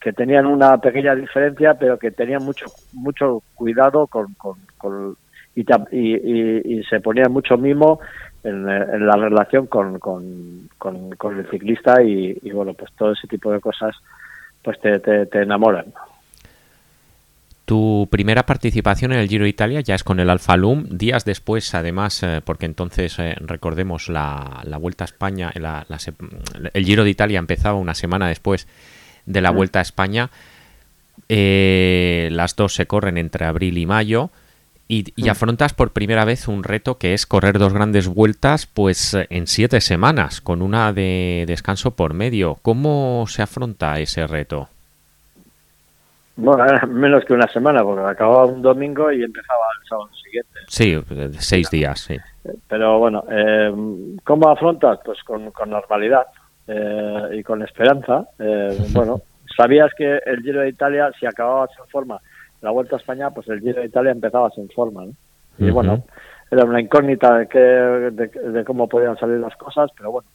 que, 0.00 0.12
tenían 0.12 0.46
una 0.46 0.78
pequeña 0.78 1.14
diferencia, 1.14 1.74
pero 1.74 1.98
que 1.98 2.10
tenían 2.10 2.44
mucho 2.44 2.66
mucho 2.92 3.42
cuidado 3.54 4.06
con, 4.08 4.34
con, 4.34 5.16
y, 5.54 5.62
y, 5.92 6.78
y, 6.78 6.84
se 6.84 7.00
ponía 7.00 7.28
mucho 7.28 7.56
mimo 7.56 8.00
en, 8.44 9.06
la 9.06 9.16
relación 9.16 9.66
con, 9.66 9.98
con, 9.98 10.68
con, 10.78 11.38
el 11.38 11.48
ciclista 11.50 12.02
y, 12.02 12.34
bueno, 12.50 12.74
pues 12.74 12.90
todo 12.96 13.12
ese 13.12 13.28
tipo 13.28 13.52
de 13.52 13.60
cosas 13.60 13.94
pues 14.62 14.80
te, 14.80 14.98
te, 14.98 15.42
enamoran. 15.42 15.86
Tu 17.64 18.08
primera 18.10 18.44
participación 18.44 19.12
en 19.12 19.18
el 19.18 19.28
Giro 19.28 19.44
de 19.44 19.50
Italia 19.50 19.80
ya 19.80 19.94
es 19.94 20.04
con 20.04 20.20
el 20.20 20.30
Alfa 20.30 20.56
Lum, 20.56 20.84
días 20.90 21.24
después, 21.24 21.74
además, 21.74 22.22
eh, 22.22 22.40
porque 22.44 22.66
entonces 22.66 23.18
eh, 23.18 23.36
recordemos 23.40 24.08
la, 24.08 24.62
la, 24.64 24.78
Vuelta 24.78 25.04
a 25.04 25.06
España, 25.06 25.52
el 25.54 26.84
Giro 26.84 27.04
de 27.04 27.10
Italia 27.10 27.38
empezaba 27.38 27.78
una 27.78 27.94
semana 27.94 28.28
después 28.28 28.66
de 29.26 29.40
la. 29.40 29.50
Vuelta 29.50 29.78
a 29.78 29.82
España. 29.82 30.30
Eh, 31.28 32.28
las 32.32 32.56
dos 32.56 32.74
se 32.74 32.86
corren 32.86 33.16
entre 33.18 33.46
abril 33.46 33.78
y 33.78 33.86
mayo. 33.86 34.30
Y, 34.92 35.04
mm. 35.16 35.30
afrontas 35.30 35.72
por 35.72 35.92
primera 35.92 36.26
vez 36.26 36.48
un 36.48 36.64
reto 36.64 36.98
que 36.98 37.14
es 37.14 37.24
correr 37.24 37.58
dos 37.58 37.72
grandes 37.72 38.08
vueltas 38.08 38.66
pues 38.66 39.16
en 39.30 39.46
siete 39.46 39.80
semanas, 39.80 40.42
con 40.42 40.60
una 40.60 40.92
de 40.92 41.44
descanso 41.46 41.92
por 41.92 42.12
medio. 42.12 42.58
¿Cómo 42.60 43.24
se 43.26 43.40
afronta 43.40 43.98
ese 44.00 44.26
reto? 44.26 44.68
Bueno, 46.36 46.66
menos 46.88 47.24
que 47.24 47.32
una 47.32 47.48
semana, 47.48 47.82
porque 47.82 48.02
acababa 48.02 48.44
un 48.44 48.60
domingo 48.60 49.10
y 49.10 49.22
empezaba 49.22 49.62
el 49.80 49.88
sábado 49.88 50.10
siguiente. 50.22 50.58
Sí, 50.68 51.02
seis 51.38 51.70
días, 51.70 51.98
sí. 51.98 52.18
Pero 52.68 52.98
bueno, 52.98 53.24
eh, 53.30 53.72
¿cómo 54.24 54.50
afrontas? 54.50 54.98
Pues 55.02 55.22
con, 55.22 55.50
normalidad 55.70 56.26
eh, 56.68 57.38
y 57.38 57.42
con 57.42 57.62
esperanza. 57.62 58.26
Eh, 58.38 58.76
bueno, 58.92 59.22
sabías 59.56 59.90
que 59.96 60.18
el 60.26 60.42
Giro 60.42 60.60
de 60.60 60.68
Italia, 60.68 61.10
si 61.18 61.24
acababa 61.24 61.66
sin 61.68 61.86
forma 61.86 62.20
la 62.62 62.70
Vuelta 62.70 62.96
a 62.96 62.98
España, 62.98 63.30
pues 63.30 63.48
el 63.48 63.60
Giro 63.60 63.80
de 63.80 63.88
Italia 63.88 64.12
empezaba 64.12 64.50
sin 64.50 64.68
forma. 64.70 65.04
Y 65.58 65.70
bueno, 65.70 66.02
era 66.50 66.64
una 66.64 66.80
incógnita 66.80 67.38
de, 67.38 67.48
que, 67.48 67.58
de, 67.58 68.64
cómo 68.64 68.88
podían 68.88 69.18
salir 69.18 69.38
las 69.38 69.56
cosas, 69.56 69.90
pero 69.96 70.12
bueno, 70.12 70.28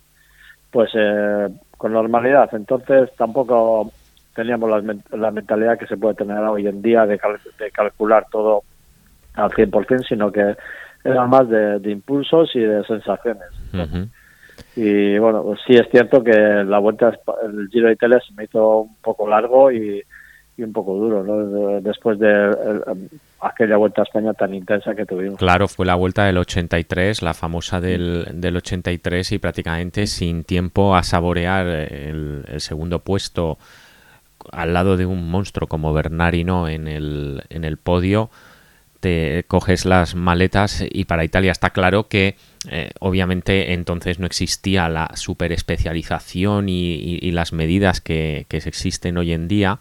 pues 0.71 0.91
eh, 0.93 1.47
con 1.77 1.93
normalidad. 1.93 2.49
Entonces 2.53 3.09
tampoco 3.17 3.91
teníamos 4.35 4.69
la, 5.11 5.31
mentalidad 5.31 5.79
que 5.79 5.87
se 5.87 5.97
puede 5.97 6.15
tener 6.15 6.37
hoy 6.39 6.67
en 6.67 6.81
día 6.81 7.05
de, 7.05 7.19
calcular 7.73 8.27
todo 8.29 8.63
al 9.33 9.49
100%, 9.51 10.07
sino 10.07 10.31
que 10.31 10.55
era 11.03 11.25
más 11.25 11.49
de, 11.49 11.79
impulsos 11.89 12.55
y 12.55 12.59
de 12.59 12.83
sensaciones. 12.83 13.47
Y 14.75 15.17
bueno, 15.17 15.43
pues 15.43 15.59
sí 15.65 15.73
es 15.73 15.87
cierto 15.89 16.23
que 16.23 16.31
la 16.31 16.79
vuelta, 16.79 17.17
el 17.43 17.67
Giro 17.69 17.87
de 17.87 17.93
Italia 17.93 18.19
se 18.27 18.33
me 18.33 18.43
hizo 18.43 18.81
un 18.81 18.95
poco 19.01 19.27
largo 19.27 19.71
y, 19.71 20.03
y 20.57 20.63
un 20.63 20.73
poco 20.73 20.95
duro, 20.95 21.23
¿no? 21.23 21.81
Después 21.81 22.17
de 22.17 22.55
aquella 23.39 23.77
vuelta 23.77 24.01
a 24.01 24.05
España 24.05 24.33
tan 24.33 24.55
intensa 24.55 24.95
que 24.95 25.05
tuvimos. 25.05 25.37
Claro, 25.37 25.67
fue 25.67 25.85
la 25.85 25.93
vuelta 25.93 26.25
del 26.25 26.39
83, 26.39 27.21
la 27.21 27.35
famosa 27.35 27.79
del, 27.79 28.27
del 28.33 28.57
83 28.57 29.33
y 29.33 29.37
prácticamente 29.37 30.07
sin 30.07 30.43
tiempo 30.43 30.95
a 30.95 31.03
saborear 31.03 31.67
el, 31.67 32.43
segundo 32.57 32.99
puesto 32.99 33.59
al 34.51 34.73
lado 34.73 34.97
de 34.97 35.05
un 35.05 35.29
monstruo 35.29 35.67
como 35.67 35.93
Bernardino 35.93 36.67
en 36.67 36.87
el, 36.87 37.43
en 37.49 37.63
el 37.63 37.77
podio, 37.77 38.31
te 38.99 39.45
coges 39.47 39.85
las 39.85 40.15
maletas 40.15 40.83
y 40.89 41.05
para 41.05 41.23
Italia 41.23 41.51
está 41.51 41.69
claro 41.69 42.07
que 42.07 42.35
eh, 42.71 42.89
obviamente 42.99 43.73
entonces 43.73 44.17
no 44.17 44.25
existía 44.25 44.89
la 44.89 45.11
super 45.13 45.51
especialización 45.51 46.67
y, 46.67 46.95
y, 47.21 47.31
las 47.31 47.53
medidas 47.53 48.01
que, 48.01 48.47
que 48.49 48.57
existen 48.57 49.17
hoy 49.17 49.33
en 49.33 49.47
día 49.47 49.79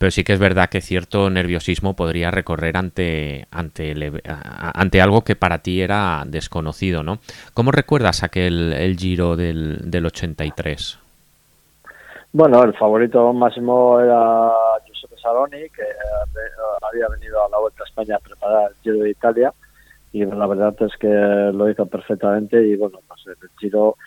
pero 0.00 0.10
sí 0.10 0.24
que 0.24 0.32
es 0.32 0.38
verdad 0.38 0.70
que 0.70 0.80
cierto 0.80 1.28
nerviosismo 1.28 1.94
podría 1.94 2.30
recorrer 2.30 2.78
ante, 2.78 3.46
ante, 3.50 3.94
ante 4.24 5.02
algo 5.02 5.20
que 5.20 5.36
para 5.36 5.58
ti 5.58 5.82
era 5.82 6.24
desconocido, 6.26 7.02
¿no? 7.02 7.18
¿Cómo 7.52 7.70
recuerdas 7.70 8.22
aquel 8.22 8.72
el 8.72 8.96
Giro 8.96 9.36
del, 9.36 9.90
del 9.90 10.06
83? 10.06 10.98
Bueno, 12.32 12.64
el 12.64 12.72
favorito 12.72 13.30
máximo 13.34 14.00
era 14.00 14.50
Giuseppe 14.86 15.20
Saroni, 15.20 15.68
que 15.68 15.82
había 16.80 17.06
venido 17.08 17.44
a 17.44 17.50
la 17.50 17.58
Vuelta 17.58 17.82
a 17.82 17.86
España 17.86 18.16
a 18.16 18.20
preparar 18.20 18.70
el 18.70 18.76
Giro 18.82 19.04
de 19.04 19.10
Italia 19.10 19.52
y 20.12 20.24
la 20.24 20.46
verdad 20.46 20.74
es 20.80 20.96
que 20.96 21.08
lo 21.08 21.68
hizo 21.68 21.84
perfectamente 21.84 22.66
y 22.66 22.74
bueno, 22.74 23.00
pues 23.06 23.20
el 23.26 23.50
Giro 23.58 23.98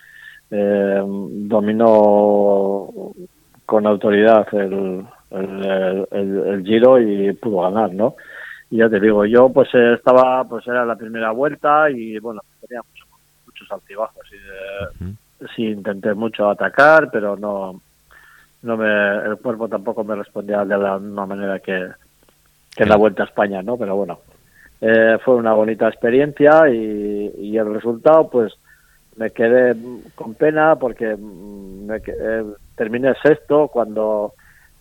eh, 0.49 1.03
dominó 1.05 2.89
con 3.67 3.85
autoridad 3.85 4.47
el, 4.53 5.05
el, 5.33 6.63
Giro 6.63 6.99
y 6.99 7.33
pudo 7.33 7.61
ganar, 7.61 7.93
¿no? 7.93 8.15
Y 8.69 8.77
ya 8.77 8.89
te 8.89 8.99
digo, 8.99 9.25
yo 9.25 9.49
pues 9.49 9.69
eh, 9.73 9.93
estaba, 9.93 10.43
pues 10.47 10.65
era 10.67 10.85
la 10.85 10.95
primera 10.95 11.31
vuelta 11.31 11.89
y 11.89 12.17
bueno, 12.19 12.41
tenía 12.61 12.81
muchos 13.45 13.71
altibajos. 13.71 14.25
Y, 14.31 15.05
eh, 15.05 15.13
Sí, 15.55 15.65
intenté 15.65 16.13
mucho 16.13 16.49
atacar, 16.49 17.09
pero 17.11 17.35
no, 17.35 17.81
no 18.61 18.77
me, 18.77 19.15
el 19.25 19.37
cuerpo 19.37 19.67
tampoco 19.67 20.03
me 20.03 20.15
respondía 20.15 20.63
de 20.63 20.77
la 20.77 20.97
misma 20.99 21.25
manera 21.25 21.59
que, 21.59 21.89
que 22.75 22.83
en 22.83 22.89
la 22.89 22.95
vuelta 22.95 23.23
a 23.23 23.25
España, 23.25 23.61
¿no? 23.61 23.77
Pero 23.77 23.95
bueno, 23.95 24.19
eh, 24.79 25.17
fue 25.23 25.35
una 25.35 25.53
bonita 25.53 25.87
experiencia 25.87 26.69
y, 26.69 27.33
y, 27.37 27.57
el 27.57 27.73
resultado, 27.73 28.29
pues 28.29 28.53
me 29.17 29.31
quedé 29.31 29.75
con 30.15 30.33
pena 30.35 30.75
porque 30.77 31.15
mm, 31.15 31.85
me, 31.85 32.01
terminé 32.75 33.13
sexto 33.21 33.67
cuando 33.67 34.33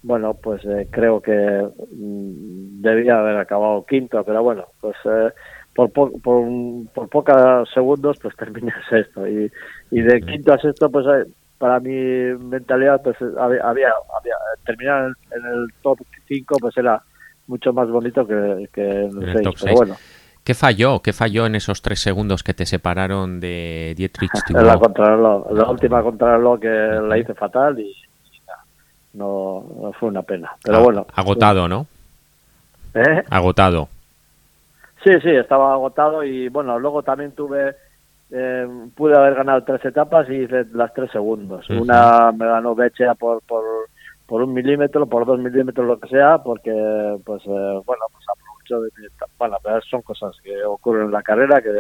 bueno, 0.03 0.35
pues 0.35 0.65
eh, 0.65 0.89
creo 0.91 1.21
que 1.21 1.33
mm, 1.33 2.81
debía 2.83 3.19
haber 3.19 3.37
acabado 3.37 3.85
quinto, 3.87 4.23
pero 4.25 4.43
bueno, 4.43 4.67
pues 4.81 4.97
eh, 5.05 5.31
por, 5.75 5.91
por, 5.93 6.21
por, 6.21 7.09
pocos 7.09 7.71
segundos 7.73 8.19
pues 8.21 8.37
terminé 8.39 8.73
sexto. 8.91 9.27
Y, 9.27 9.51
y 9.91 10.01
de 10.01 10.21
quinto 10.21 10.53
a 10.53 10.59
sexto 10.59 10.91
pues 10.91 11.07
eh, 11.07 11.31
para 11.59 11.79
mi 11.79 11.91
mentalidad 11.91 13.01
pues 13.03 13.17
había, 13.39 13.63
había, 13.63 13.93
terminar 14.67 15.13
en 15.31 15.45
el 15.45 15.69
top 15.83 15.99
5 16.27 16.57
pues 16.61 16.77
era 16.77 17.01
mucho 17.47 17.73
más 17.73 17.89
bonito 17.89 18.27
que, 18.27 18.69
que 18.73 18.83
en 18.83 19.23
el 19.23 19.33
6, 19.45 19.49
pero 19.63 19.75
bueno. 19.75 19.97
¿Qué 20.45 20.55
falló? 20.55 21.01
¿Qué 21.01 21.13
falló 21.13 21.47
en 21.47 21.55
esos 21.55 21.83
tres 21.83 22.01
segundos 22.01 22.43
que 22.43 22.53
te 22.53 22.67
separaron 22.67 23.39
de 23.39 23.95
Dietrich 23.97 24.33
la, 24.51 24.77
la 25.53 25.71
última 25.71 26.03
contrarreloj 26.03 26.59
que 26.59 26.69
la 26.69 27.17
hice 27.17 27.35
fatal 27.35 27.79
y 27.79 27.95
no, 29.15 29.93
fue 29.99 30.09
una 30.09 30.23
pena. 30.23 30.53
Pero 30.63 30.79
ah, 30.79 30.81
bueno. 30.81 31.07
Agotado, 31.15 31.69
¿no? 31.69 31.87
¿Eh? 32.95 33.23
Agotado. 33.31 33.89
Sí, 35.05 35.11
sí, 35.21 35.31
estaba 35.31 35.73
agotado 35.73 36.23
y 36.23 36.49
bueno, 36.49 36.79
luego 36.79 37.03
también 37.03 37.33
tuve, 37.33 37.75
eh, 38.31 38.69
pude 38.95 39.17
haber 39.17 39.35
ganado 39.35 39.65
tres 39.65 39.85
etapas 39.85 40.29
y 40.31 40.43
hice 40.43 40.67
las 40.73 40.95
tres 40.95 41.11
segundos. 41.11 41.69
Una 41.71 42.31
me 42.33 42.47
ganó 42.47 42.75
Bechea 42.75 43.15
por, 43.15 43.43
por, 43.43 43.65
por 44.27 44.43
un 44.43 44.55
milímetro, 44.55 45.07
por 45.07 45.27
dos 45.27 45.41
milímetros, 45.41 45.87
lo 45.87 45.99
que 45.99 46.09
sea, 46.09 46.39
porque, 46.39 46.71
pues, 47.25 47.43
eh, 47.47 47.81
bueno, 47.85 48.05
pues 48.13 48.25
aprovecho 48.29 48.81
de... 48.83 48.91
Bueno, 49.39 49.57
pero 49.63 49.81
son 49.83 50.03
cosas 50.03 50.37
que 50.43 50.65
ocurren 50.65 51.07
en 51.07 51.13
la 51.13 51.23
carrera 51.23 51.61
que, 51.61 51.71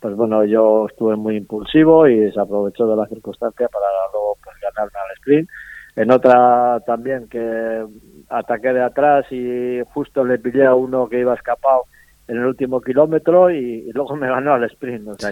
pues 0.00 0.16
bueno, 0.16 0.44
yo 0.44 0.86
estuve 0.88 1.16
muy 1.16 1.36
impulsivo 1.36 2.08
y 2.08 2.32
se 2.32 2.40
aprovechó 2.40 2.86
de 2.86 2.96
la 2.96 3.06
circunstancia 3.06 3.68
para 3.68 3.86
luego 4.12 4.38
pues, 4.42 4.56
ganarme 4.62 4.98
al 4.98 5.16
sprint. 5.18 5.48
En 5.96 6.10
otra 6.10 6.80
también 6.86 7.26
que 7.28 7.84
ataqué 8.28 8.72
de 8.72 8.82
atrás 8.82 9.24
y 9.30 9.80
justo 9.94 10.24
le 10.24 10.38
pillé 10.38 10.66
a 10.66 10.74
uno 10.74 11.08
que 11.08 11.20
iba 11.20 11.34
escapado 11.34 11.84
en 12.28 12.36
el 12.36 12.44
último 12.44 12.80
kilómetro 12.80 13.50
y, 13.50 13.90
luego 13.92 14.14
me 14.16 14.28
ganó 14.28 14.52
al 14.52 14.64
sprint. 14.64 15.08
O 15.08 15.14
sea, 15.14 15.30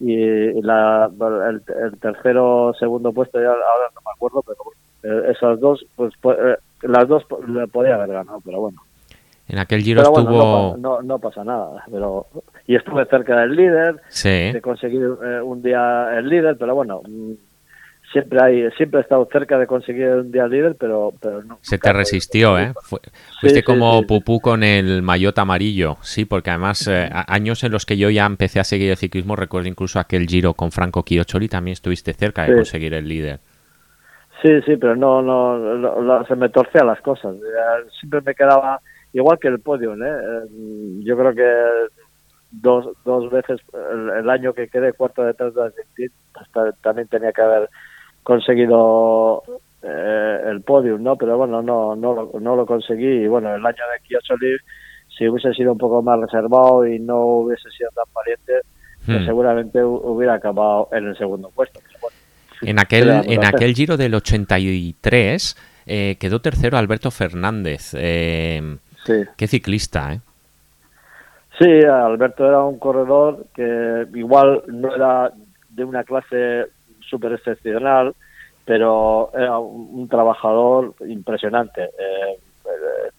Y 0.00 0.62
la, 0.62 1.10
el, 1.48 1.62
el, 1.84 1.98
tercero, 1.98 2.74
segundo 2.78 3.12
puesto, 3.12 3.40
ya 3.40 3.48
ahora 3.48 3.90
no 3.94 4.00
me 4.04 4.12
acuerdo, 4.14 4.42
pero 4.42 4.58
eh, 5.02 5.32
esas 5.32 5.58
dos, 5.60 5.84
pues, 5.96 6.12
pues 6.20 6.38
eh, 6.38 6.56
las 6.82 7.08
dos 7.08 7.24
le 7.46 7.66
podía 7.68 7.94
haber 7.94 8.08
ganado, 8.08 8.40
pero 8.44 8.60
bueno. 8.60 8.82
En 9.48 9.58
aquel 9.58 9.80
giro 9.80 10.02
estuvo... 10.02 10.76
no, 10.76 11.00
no, 11.00 11.18
pasa 11.18 11.42
nada, 11.42 11.82
pero 11.90 12.26
y 12.66 12.76
estuve 12.76 13.06
cerca 13.06 13.40
del 13.40 13.56
líder, 13.56 13.98
de 14.22 14.60
conseguir 14.62 15.08
eh, 15.24 15.40
un 15.40 15.62
día 15.62 16.18
el 16.18 16.28
líder, 16.28 16.58
pero 16.58 16.74
bueno, 16.74 17.00
siempre 18.12 18.38
hay 18.42 18.70
siempre 18.72 19.00
he 19.00 19.02
estado 19.02 19.28
cerca 19.30 19.58
de 19.58 19.66
conseguir 19.66 20.08
un 20.08 20.32
día 20.32 20.46
líder, 20.46 20.76
pero 20.78 21.12
pero 21.20 21.42
no. 21.42 21.58
Se 21.62 21.78
te 21.78 21.92
resistió, 21.92 22.58
¿eh? 22.58 22.72
fuiste 23.40 23.62
como 23.62 24.02
pupú 24.06 24.40
con 24.40 24.62
el 24.62 25.02
maillot 25.02 25.38
amarillo, 25.38 25.96
sí, 26.02 26.24
porque 26.24 26.50
además 26.50 26.88
años 27.26 27.64
en 27.64 27.72
los 27.72 27.86
que 27.86 27.96
yo 27.96 28.10
ya 28.10 28.26
empecé 28.26 28.60
a 28.60 28.64
seguir 28.64 28.90
el 28.90 28.96
ciclismo, 28.96 29.36
recuerdo 29.36 29.68
incluso 29.68 29.98
aquel 29.98 30.26
giro 30.26 30.54
con 30.54 30.72
Franco 30.72 31.02
Chioccioli, 31.02 31.48
también 31.48 31.72
estuviste 31.72 32.12
cerca 32.12 32.44
de 32.44 32.54
conseguir 32.54 32.94
el 32.94 33.08
líder. 33.08 33.40
Sí, 34.42 34.60
sí, 34.64 34.76
pero 34.76 34.94
no, 34.94 35.20
no, 35.20 36.24
se 36.26 36.36
me 36.36 36.48
torcían 36.48 36.86
las 36.86 37.00
cosas. 37.00 37.34
Siempre 37.98 38.20
me 38.20 38.34
quedaba 38.34 38.80
igual 39.12 39.38
que 39.38 39.48
el 39.48 39.58
podio, 39.58 39.94
¿eh? 39.94 39.98
¿eh? 40.00 40.48
Yo 41.02 41.16
creo 41.16 41.34
que 41.34 41.90
dos, 42.52 42.88
dos 43.04 43.30
veces 43.30 43.60
el, 44.16 44.30
año 44.30 44.52
que 44.52 44.68
quedé 44.68 44.92
cuarto 44.92 45.24
detrás 45.24 45.54
de 45.54 45.62
Argentina, 45.64 46.12
hasta, 46.34 46.72
también 46.82 47.08
tenía 47.08 47.32
que 47.32 47.42
haber 47.42 47.68
conseguido 48.28 49.42
eh, 49.82 50.40
el 50.48 50.60
podio, 50.60 50.98
¿no? 50.98 51.16
Pero 51.16 51.38
bueno, 51.38 51.62
no, 51.62 51.96
no, 51.96 52.12
lo, 52.12 52.38
no 52.38 52.56
lo 52.56 52.66
conseguí. 52.66 53.24
Y 53.24 53.26
bueno, 53.26 53.54
el 53.54 53.64
año 53.64 53.82
de 53.90 54.06
Chiosoli, 54.06 54.54
si 55.16 55.26
hubiese 55.26 55.54
sido 55.54 55.72
un 55.72 55.78
poco 55.78 56.02
más 56.02 56.20
reservado 56.20 56.86
y 56.86 56.98
no 56.98 57.24
hubiese 57.24 57.70
sido 57.70 57.88
tan 57.94 58.04
valiente, 58.14 58.52
pues 59.06 59.22
hmm. 59.22 59.24
seguramente 59.24 59.82
hubiera 59.82 60.34
acabado 60.34 60.90
en 60.92 61.06
el 61.06 61.16
segundo 61.16 61.50
puesto. 61.54 61.80
En 62.60 62.78
aquel, 62.78 63.08
en 63.08 63.44
aquel 63.46 63.74
giro 63.74 63.96
del 63.96 64.14
83 64.14 65.56
eh, 65.86 66.16
quedó 66.20 66.40
tercero 66.42 66.76
Alberto 66.76 67.10
Fernández. 67.10 67.94
Eh, 67.96 68.76
Qué 69.38 69.46
ciclista, 69.46 70.12
¿eh? 70.12 70.20
Sí, 71.58 71.70
Alberto 71.82 72.46
era 72.46 72.62
un 72.62 72.78
corredor 72.78 73.46
que 73.54 74.06
igual 74.14 74.62
no 74.66 74.94
era 74.94 75.32
de 75.70 75.84
una 75.84 76.04
clase 76.04 76.66
súper 77.08 77.32
excepcional, 77.32 78.14
pero 78.64 79.30
era 79.34 79.58
un, 79.58 80.06
trabajador 80.08 80.94
impresionante. 81.06 81.84
Eh, 81.84 82.38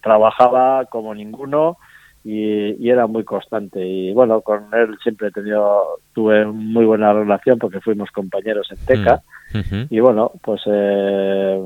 trabajaba 0.00 0.84
como 0.86 1.14
ninguno 1.14 1.76
y, 2.24 2.88
era 2.88 3.06
muy 3.06 3.24
constante. 3.24 3.84
Y 3.84 4.12
bueno, 4.12 4.40
con 4.42 4.68
él 4.74 4.96
siempre 5.02 5.28
he 5.28 5.32
tenido, 5.32 5.98
tuve 6.14 6.44
muy 6.46 6.84
buena 6.84 7.12
relación 7.12 7.58
porque 7.58 7.80
fuimos 7.80 8.10
compañeros 8.10 8.70
en 8.70 8.86
Teca. 8.86 9.22
Mm, 9.52 9.86
y 9.90 10.00
bueno, 10.00 10.32
pues 10.42 10.62
eh, 10.66 11.60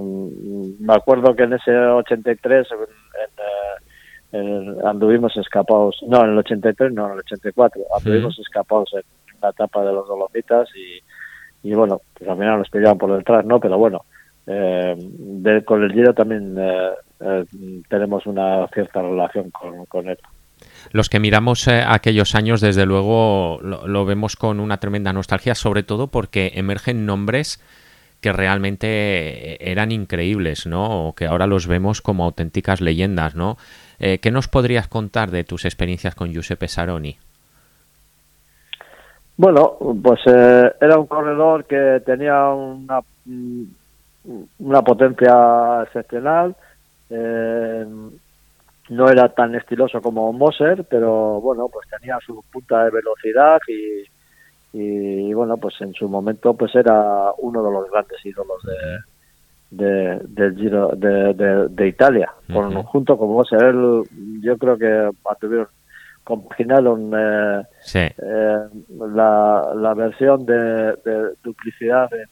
me 0.80 0.94
acuerdo 0.94 1.34
que 1.34 1.42
en 1.42 1.54
ese 1.54 1.76
83 1.76 2.68
en, 4.32 4.40
en, 4.40 4.86
anduvimos 4.86 5.36
escapados, 5.36 6.02
no, 6.08 6.24
en 6.24 6.30
el 6.30 6.38
83, 6.38 6.92
no, 6.92 7.06
en 7.06 7.12
el 7.12 7.18
84, 7.18 7.82
anduvimos 7.96 8.38
escapados 8.38 8.94
en 8.94 9.02
la 9.42 9.50
etapa 9.50 9.84
de 9.84 9.92
los 9.92 10.08
Dolomitas 10.08 10.68
y, 10.74 11.00
y 11.64 11.74
bueno, 11.74 12.03
pues 12.16 12.29
al 12.29 12.37
final 12.37 12.59
nos 12.59 12.68
pillaban 12.68 12.98
por 12.98 13.16
detrás, 13.16 13.44
¿no? 13.44 13.59
Pero 13.59 13.79
bueno, 13.79 14.05
eh, 14.46 14.94
con 15.64 15.83
el 15.83 15.92
Giro 15.92 16.12
también 16.12 16.55
eh, 16.59 16.90
eh, 17.20 17.44
tenemos 17.88 18.27
una 18.27 18.68
cierta 18.68 19.00
relación 19.00 19.50
con, 19.50 19.87
con 19.87 20.09
él 20.09 20.18
los 20.92 21.09
que 21.09 21.18
miramos 21.18 21.66
aquellos 21.66 22.35
años, 22.35 22.61
desde 22.61 22.87
luego, 22.87 23.59
lo, 23.62 24.05
vemos 24.05 24.37
con 24.37 24.61
una 24.61 24.79
tremenda 24.79 25.12
nostalgia, 25.12 25.55
sobre 25.55 25.83
todo 25.83 26.09
porque 26.09 26.53
emergen 26.55 27.07
nombres 27.07 27.61
que 28.20 28.33
realmente 28.33 29.70
eran 29.70 29.92
increíbles, 29.92 30.66
¿no? 30.66 31.09
O 31.09 31.14
que 31.14 31.27
ahora 31.27 31.46
los 31.46 31.66
vemos 31.66 32.00
como 32.00 32.24
auténticas 32.24 32.81
leyendas, 32.81 33.35
¿no? 33.35 33.57
¿Qué 33.98 34.31
nos 34.31 34.46
podrías 34.48 34.87
contar 34.87 35.31
de 35.31 35.44
tus 35.44 35.64
experiencias 35.64 36.14
con 36.14 36.33
Giuseppe 36.33 36.68
Saroni? 36.68 37.18
Bueno, 39.37 39.77
pues 40.03 40.20
era 40.27 40.99
un 40.99 41.07
corredor 41.07 41.64
que 41.64 42.01
tenía 42.07 42.49
una, 42.51 43.01
mm, 43.25 43.62
una 44.61 44.83
potencia 44.83 45.83
excepcional, 45.83 46.55
eh, 47.11 47.85
no 48.90 49.09
era 49.09 49.29
tan 49.31 49.55
estiloso 49.55 50.01
como 50.01 50.33
Moser, 50.33 50.85
pero 50.88 51.40
bueno, 51.40 51.68
pues 51.73 51.88
tenía 51.88 52.18
su 52.25 52.44
punta 52.53 52.85
de 52.85 52.90
velocidad 52.90 53.59
y, 53.68 54.05
y 54.73 55.33
bueno, 55.33 55.57
pues 55.57 55.81
en 55.81 55.94
su 55.94 56.09
momento 56.09 56.55
pues 56.55 56.75
era 56.75 57.33
uno 57.38 57.62
de 57.62 57.73
los 57.73 57.90
grandes 57.90 58.25
ídolos 58.25 58.62
de, 58.62 59.85
de 59.85 60.18
del 60.29 60.57
Giro 60.57 60.90
de, 60.97 61.68
de, 61.68 61.88
Italia. 61.88 62.33
junto 62.87 63.16
con 63.16 63.31
Moser, 63.31 63.75
yo 64.40 64.59
creo 64.59 64.77
que 64.77 65.11
tuvieron 65.40 65.68
compaginaron 66.24 67.12
eh, 67.14 67.62
eh, 67.94 68.58
la, 68.88 69.72
la 69.74 69.94
versión 69.94 70.44
de, 70.46 70.96
duplicidad 71.42 72.08
en, 72.12 72.28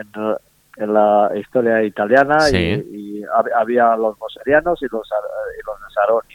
en, 0.00 0.36
en 0.76 0.92
la 0.92 1.30
historia 1.34 1.82
italiana 1.82 2.38
y, 2.50 3.22
había 3.56 3.96
los 3.96 4.18
moserianos 4.18 4.80
y 4.82 4.86
los, 4.90 5.02
y 5.06 5.66
los 5.66 5.80
de 5.80 5.94
Saroni. 5.94 6.34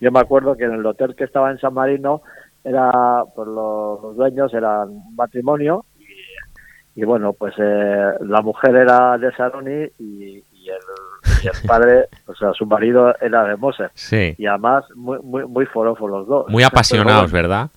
Yo 0.00 0.10
me 0.10 0.20
acuerdo 0.20 0.56
que 0.56 0.64
en 0.64 0.74
el 0.74 0.86
hotel 0.86 1.14
que 1.14 1.24
estaba 1.24 1.50
en 1.50 1.58
San 1.58 1.74
Marino 1.74 2.22
era 2.64 3.24
pues 3.34 3.48
los, 3.48 4.16
dueños 4.16 4.52
eran 4.54 4.88
un 4.88 5.16
matrimonio 5.16 5.84
y, 6.94 7.04
bueno 7.04 7.32
pues 7.32 7.54
eh, 7.58 8.12
la 8.20 8.42
mujer 8.42 8.76
era 8.76 9.18
de 9.18 9.32
Saroni 9.32 9.86
y, 9.98 10.44
el, 10.68 11.21
el, 11.62 11.68
padre 11.68 12.06
o 12.26 12.34
sea 12.34 12.52
su 12.52 12.66
marido 12.66 13.14
era 13.20 13.44
de 13.44 13.56
Moser 13.56 13.90
y 14.10 14.46
además 14.46 14.84
muy 14.94 15.18
muy 15.22 15.44
muy 15.46 15.66
los 15.74 16.26
dos 16.26 16.48
muy 16.48 16.62
apasionados 16.62 17.30
verdad 17.30 17.70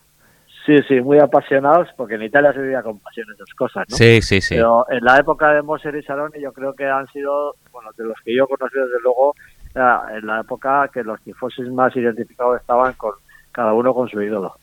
Sí, 0.66 0.78
sí, 0.88 1.00
muy 1.00 1.20
apasionados, 1.20 1.90
porque 1.96 2.16
en 2.16 2.24
Italia 2.24 2.52
se 2.52 2.60
vivía 2.60 2.82
con 2.82 2.98
pasión 2.98 3.28
esas 3.36 3.54
cosas, 3.54 3.86
¿no? 3.88 3.96
Sí, 3.96 4.20
sí, 4.24 4.42
sí. 4.42 4.56
Pero 4.56 4.84
en 4.90 5.04
la 5.04 5.20
época 5.20 5.54
de 5.54 5.62
Moser 5.62 5.96
y 5.96 6.02
Saroni 6.02 6.42
yo 6.42 6.52
creo 6.54 6.74
que 6.74 6.86
han 6.86 7.06
sido, 7.10 7.54
bueno, 7.72 7.92
de 7.96 8.06
los 8.06 8.18
que 8.26 8.36
yo 8.36 8.48
conocí 8.48 8.74
desde 8.76 9.00
luego, 9.04 9.36
en 9.76 10.26
la 10.26 10.42
época 10.42 10.90
que 10.94 11.04
los 11.04 11.22
tifosis 11.22 11.68
más 11.68 11.96
identificados 11.96 12.60
estaban 12.60 12.94
con 12.94 13.12
cada 13.52 13.74
uno 13.74 13.94
con 13.94 14.10
su 14.10 14.22
ídolo. 14.22 14.56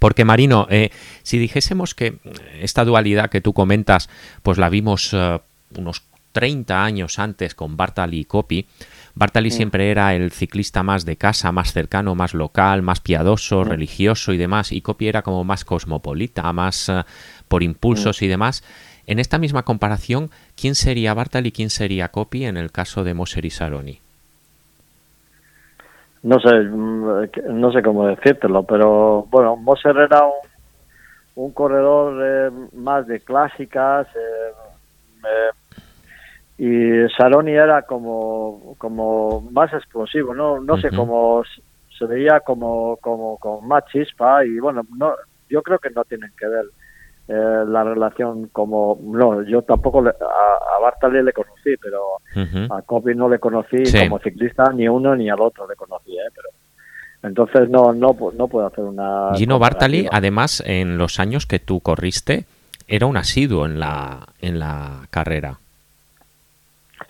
Porque 0.00 0.24
Marino, 0.24 0.66
eh, 0.68 0.90
si 1.22 1.38
dijésemos 1.38 1.94
que 1.94 2.18
esta 2.60 2.84
dualidad 2.84 3.30
que 3.30 3.40
tú 3.40 3.52
comentas, 3.52 4.08
pues 4.42 4.58
la 4.58 4.68
vimos 4.68 5.12
eh, 5.14 5.38
unos 5.78 6.02
30 6.36 6.84
años 6.84 7.18
antes 7.18 7.54
con 7.54 7.78
Bartali 7.78 8.18
y 8.18 8.24
Coppi, 8.26 8.66
Bartali 9.14 9.50
siempre 9.50 9.90
era 9.90 10.14
el 10.14 10.32
ciclista 10.32 10.82
más 10.82 11.06
de 11.06 11.16
casa, 11.16 11.50
más 11.50 11.72
cercano, 11.72 12.14
más 12.14 12.34
local, 12.34 12.82
más 12.82 13.00
piadoso, 13.00 13.64
religioso 13.64 14.34
y 14.34 14.36
demás, 14.36 14.70
y 14.70 14.82
Coppi 14.82 15.08
era 15.08 15.22
como 15.22 15.44
más 15.44 15.64
cosmopolita, 15.64 16.52
más 16.52 16.90
eh, 16.90 17.04
por 17.48 17.62
impulsos 17.62 18.20
y 18.20 18.28
demás. 18.28 18.62
En 19.06 19.18
esta 19.18 19.38
misma 19.38 19.62
comparación, 19.62 20.28
¿quién 20.60 20.74
sería 20.74 21.14
Bartali 21.14 21.48
y 21.48 21.52
quién 21.52 21.70
sería 21.70 22.08
Coppi 22.08 22.44
en 22.44 22.58
el 22.58 22.70
caso 22.70 23.02
de 23.02 23.14
Moser 23.14 23.46
y 23.46 23.50
Saroni? 23.50 23.98
No 26.22 26.38
sé, 26.38 26.54
mm, 26.54 27.30
no 27.58 27.72
sé 27.72 27.82
cómo 27.82 28.08
decírtelo, 28.08 28.64
pero 28.64 29.26
bueno, 29.30 29.56
Moser 29.56 29.96
era 29.96 30.20
un, 31.34 31.52
corredor 31.52 32.22
eh, 32.22 32.50
más 32.74 33.06
de 33.06 33.20
clásicas, 33.20 34.06
eh, 34.08 35.56
y 36.58 37.08
Saroni 37.16 37.52
era 37.52 37.82
como, 37.82 38.74
como 38.78 39.42
más 39.50 39.72
explosivo, 39.72 40.34
no, 40.34 40.60
no 40.60 40.78
sé 40.78 40.90
cómo 40.90 41.42
se 41.98 42.06
veía 42.06 42.40
como, 42.40 42.96
como 42.96 43.36
con 43.38 43.66
más 43.68 43.84
chispa 43.86 44.44
y 44.44 44.58
bueno, 44.58 44.82
no, 44.96 45.12
yo 45.50 45.62
creo 45.62 45.78
que 45.78 45.90
no 45.90 46.04
tienen 46.04 46.30
que 46.38 46.46
ver 46.46 46.64
eh, 47.28 47.64
la 47.66 47.84
relación 47.84 48.48
como, 48.52 48.98
no, 49.02 49.42
yo 49.42 49.62
tampoco 49.62 50.00
a, 50.00 50.10
a 50.10 50.80
Bartali 50.80 51.22
le 51.22 51.32
conocí, 51.32 51.74
pero 51.80 52.74
a 52.74 52.82
Kobe 52.82 53.14
no 53.14 53.28
le 53.28 53.38
conocí 53.38 53.82
como 54.08 54.18
ciclista, 54.20 54.72
ni 54.72 54.88
uno 54.88 55.14
ni 55.14 55.28
al 55.28 55.40
otro 55.40 55.68
le 55.68 55.76
conocí, 55.76 56.12
¿eh? 56.12 56.30
pero 56.34 56.48
entonces 57.22 57.68
no, 57.68 57.92
no, 57.92 58.16
no 58.36 58.48
puedo 58.48 58.66
hacer 58.66 58.84
una... 58.84 59.34
Gino 59.34 59.58
Bartali, 59.58 60.06
además, 60.10 60.62
en 60.64 60.96
los 60.96 61.18
años 61.18 61.46
que 61.46 61.58
tú 61.58 61.80
corriste, 61.80 62.44
era 62.86 63.06
un 63.06 63.16
asiduo 63.16 63.66
en 63.66 63.80
la, 63.80 64.28
en 64.40 64.60
la 64.60 65.08
carrera. 65.10 65.58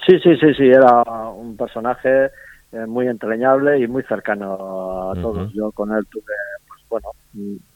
Sí, 0.07 0.19
sí, 0.21 0.37
sí, 0.37 0.55
sí, 0.55 0.69
era 0.69 1.03
un 1.33 1.57
personaje 1.57 2.27
eh, 2.73 2.87
muy 2.87 3.09
entrañable 3.09 3.81
y 3.81 3.89
muy 3.89 4.03
cercano 4.05 5.11
a 5.11 5.15
todos. 5.15 5.53
Yo 5.53 5.73
con 5.73 5.93
él 5.93 6.07
tuve, 6.11 6.33
pues 6.69 6.83
bueno, 6.89 7.11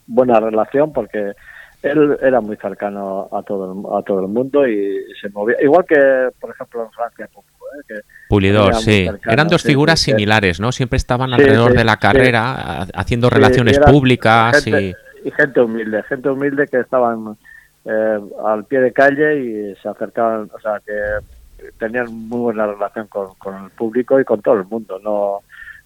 buena 0.07 0.39
relación 0.39 0.93
porque 0.93 1.33
él 1.83 2.19
era 2.21 2.41
muy 2.41 2.57
cercano 2.57 3.29
a 3.33 3.43
todo 3.43 3.73
el, 3.73 3.99
a 3.99 4.03
todo 4.03 4.21
el 4.21 4.29
mundo 4.29 4.67
y 4.67 5.03
se 5.21 5.31
movía. 5.31 5.57
Igual 5.63 5.85
que 5.89 6.29
por 6.39 6.51
ejemplo 6.51 6.85
en 6.85 6.91
Francia 6.91 7.29
¿eh? 7.89 8.01
Pulidor 8.29 8.75
sí. 8.75 9.09
eran 9.27 9.49
dos 9.49 9.63
figuras 9.63 10.01
similares 10.01 10.61
no 10.61 10.73
siempre 10.73 10.97
estaban 10.97 11.33
alrededor 11.33 11.73
de 11.73 11.85
la 11.85 11.97
carrera 11.97 12.83
haciendo 12.95 13.31
relaciones 13.31 13.79
públicas 13.79 14.67
y... 14.67 14.93
gente 15.37 15.61
humilde 15.61 16.03
gente 16.03 16.29
humilde 16.31 16.67
que 16.67 16.81
estaban 16.81 17.37
eh, 17.85 18.19
al 18.45 18.65
pie 18.65 18.81
de 18.81 18.93
calle 18.93 19.41
y 19.41 19.75
se 19.77 19.89
acercaban 19.89 20.51
o 20.53 20.61
sea 20.61 20.81
que 20.85 20.93
tenían 21.79 22.13
muy 22.13 22.41
buena 22.41 22.67
relación 22.67 23.07
con, 23.09 23.35
con 23.35 23.65
el 23.65 23.71
público 23.71 24.21
y 24.21 24.25
con 24.25 24.43
todo 24.43 24.55
el 24.55 24.65
mundo 24.65 24.99
no 25.03 25.41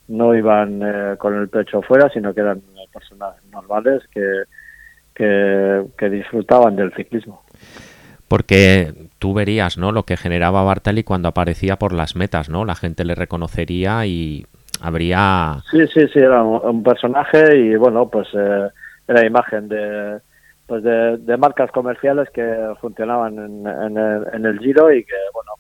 no 0.07 0.35
iban 0.35 0.83
eh, 0.83 1.17
con 1.17 1.35
el 1.35 1.49
pecho 1.49 1.81
fuera 1.83 2.09
sino 2.11 2.35
que 2.35 2.41
eran 2.41 2.63
personas 2.93 3.35
normales 3.51 4.03
que 4.13 4.45
que, 5.15 6.09
disfrutaban 6.11 6.77
del 6.77 6.93
ciclismo. 6.93 7.43
Porque 8.29 8.93
tú 9.19 9.35
verías, 9.35 9.79
¿no? 9.79 9.93
Lo 9.93 10.05
que 10.05 10.17
generaba 10.17 10.65
Bartali 10.65 11.05
cuando 11.05 11.29
aparecía 11.29 11.77
por 11.77 11.93
las 11.93 12.17
metas, 12.17 12.49
¿no? 12.49 12.65
La 12.65 12.75
gente 12.75 13.05
le 13.05 13.15
reconocería 13.15 14.05
y 14.07 14.47
habría... 14.81 15.59
Sí, 15.71 15.87
sí, 15.93 16.07
sí, 16.13 16.19
era 16.19 16.43
un, 16.43 16.83
personaje 16.83 17.57
y 17.57 17.77
bueno, 17.77 18.09
pues 18.09 18.29
eh, 18.35 18.69
era 19.07 19.27
imagen 19.27 19.69
de, 19.69 20.19
pues 20.67 20.83
de, 20.83 21.37
marcas 21.37 21.71
comerciales 21.71 22.29
que 22.31 22.73
funcionaban 22.81 23.39
en, 23.39 24.45
el, 24.47 24.59
Giro 24.59 24.93
y 24.93 25.05
que, 25.05 25.17
bueno, 25.33 25.53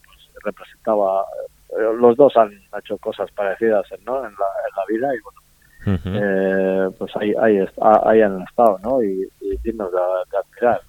representaba... 0.44 1.24
Eh, 1.70 1.96
los 1.98 2.16
dos 2.16 2.36
han 2.36 2.50
hecho 2.78 2.98
cosas 2.98 3.30
parecidas 3.32 3.86
¿no? 4.04 4.18
en, 4.18 4.22
la, 4.24 4.28
en 4.28 4.76
la 4.76 4.84
vida 4.88 5.08
y 5.14 5.20
bueno, 5.22 5.40
eh, 5.86 6.90
pues 6.98 7.12
ahí, 7.16 7.34
ahí, 7.40 8.20
han 8.22 8.42
estado, 8.42 8.78
¿no? 8.82 9.02
Y, 9.02 9.28
dignos 9.62 9.90
de, 9.92 10.38
admirar, 10.38 10.80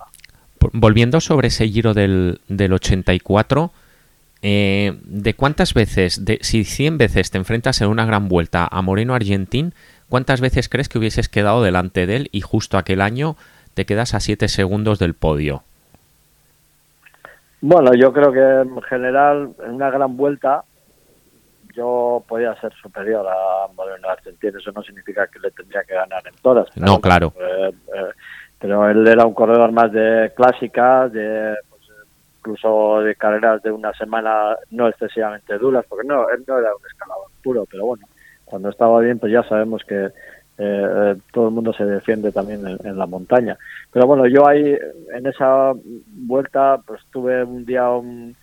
Volviendo 0.72 1.20
sobre 1.22 1.50
ese 1.50 1.68
giro 1.68 1.94
del, 1.94 2.40
del 2.48 2.74
84, 2.74 3.72
eh, 4.42 4.98
¿de 5.04 5.34
cuántas 5.34 5.74
veces, 5.74 6.24
de, 6.26 6.40
si 6.42 6.64
100 6.64 6.98
veces 6.98 7.32
te 7.32 7.38
enfrentas 7.38 7.82
en 7.82 7.88
una 7.88 8.06
gran 8.06 8.28
vuelta 8.28 8.68
a 8.70 8.82
Moreno 8.82 9.16
Argentín, 9.16 9.74
cuántas 10.10 10.42
veces 10.42 10.70
crees 10.70 10.90
que 10.90 10.98
hubieses 10.98 11.30
quedado 11.30 11.62
delante 11.64 12.06
de 12.06 12.16
él 12.16 12.30
y 12.32 12.42
justo 12.42 12.78
aquel 12.78 13.02
año 13.02 13.36
te 13.74 13.86
quedas 13.86 14.14
a 14.14 14.20
7 14.20 14.48
segundos 14.48 15.00
del 15.00 15.14
podio? 15.14 15.64
Bueno, 17.68 17.96
yo 17.96 18.14
creo 18.14 18.32
que 18.32 18.40
en 18.40 18.80
general 18.84 19.56
en 19.66 19.72
una 19.72 19.90
gran 19.90 20.16
vuelta 20.16 20.64
yo 21.74 22.24
podía 22.28 22.54
ser 22.62 22.72
superior 22.74 23.26
a 23.28 23.74
Moreno 23.74 24.08
Argentino, 24.08 24.60
eso 24.60 24.72
no 24.72 24.84
significa 24.84 25.26
que 25.26 25.40
le 25.40 25.50
tendría 25.50 25.84
que 25.84 25.96
ganar 25.96 26.22
en 26.28 26.36
todas. 26.44 26.68
No, 26.78 27.02
claro. 27.02 27.34
Eh, 27.40 27.72
eh, 27.72 28.12
pero 28.60 28.88
él 28.88 29.08
era 29.08 29.26
un 29.26 29.34
corredor 29.34 29.72
más 29.72 29.92
de 29.92 30.32
clásicas, 30.36 31.12
de 31.12 31.56
pues, 31.68 31.82
incluso 32.38 33.02
de 33.02 33.16
carreras 33.16 33.64
de 33.64 33.72
una 33.72 33.92
semana 33.94 34.56
no 34.70 34.88
excesivamente 34.88 35.58
duras, 35.58 35.84
porque 35.90 36.08
no, 36.08 36.30
él 36.30 36.44
no 36.48 36.60
era 36.60 36.70
un 36.70 36.86
escalador 36.86 37.32
puro, 37.44 37.66
pero 37.66 37.88
bueno, 37.88 38.06
cuando 38.46 38.70
estaba 38.70 39.00
bien, 39.00 39.18
pues 39.18 39.34
ya 39.34 39.42
sabemos 39.42 39.82
que 39.88 40.10
eh, 40.58 41.16
todo 41.34 41.50
el 41.50 41.54
mundo 41.54 41.74
se 41.74 41.86
defiende 41.86 42.32
también 42.32 42.66
en, 42.66 42.78
en, 42.86 42.98
la 42.98 43.06
montaña. 43.06 43.58
Pero 43.92 44.08
bueno, 44.08 44.28
yo 44.28 44.48
ahí 44.48 44.76
en 45.14 45.28
esa 45.28 45.74
vuelta, 46.08 46.80
pues 46.86 47.02
tuve 47.12 47.44
un 47.44 47.66
día 47.66 47.90
un 47.90 48.36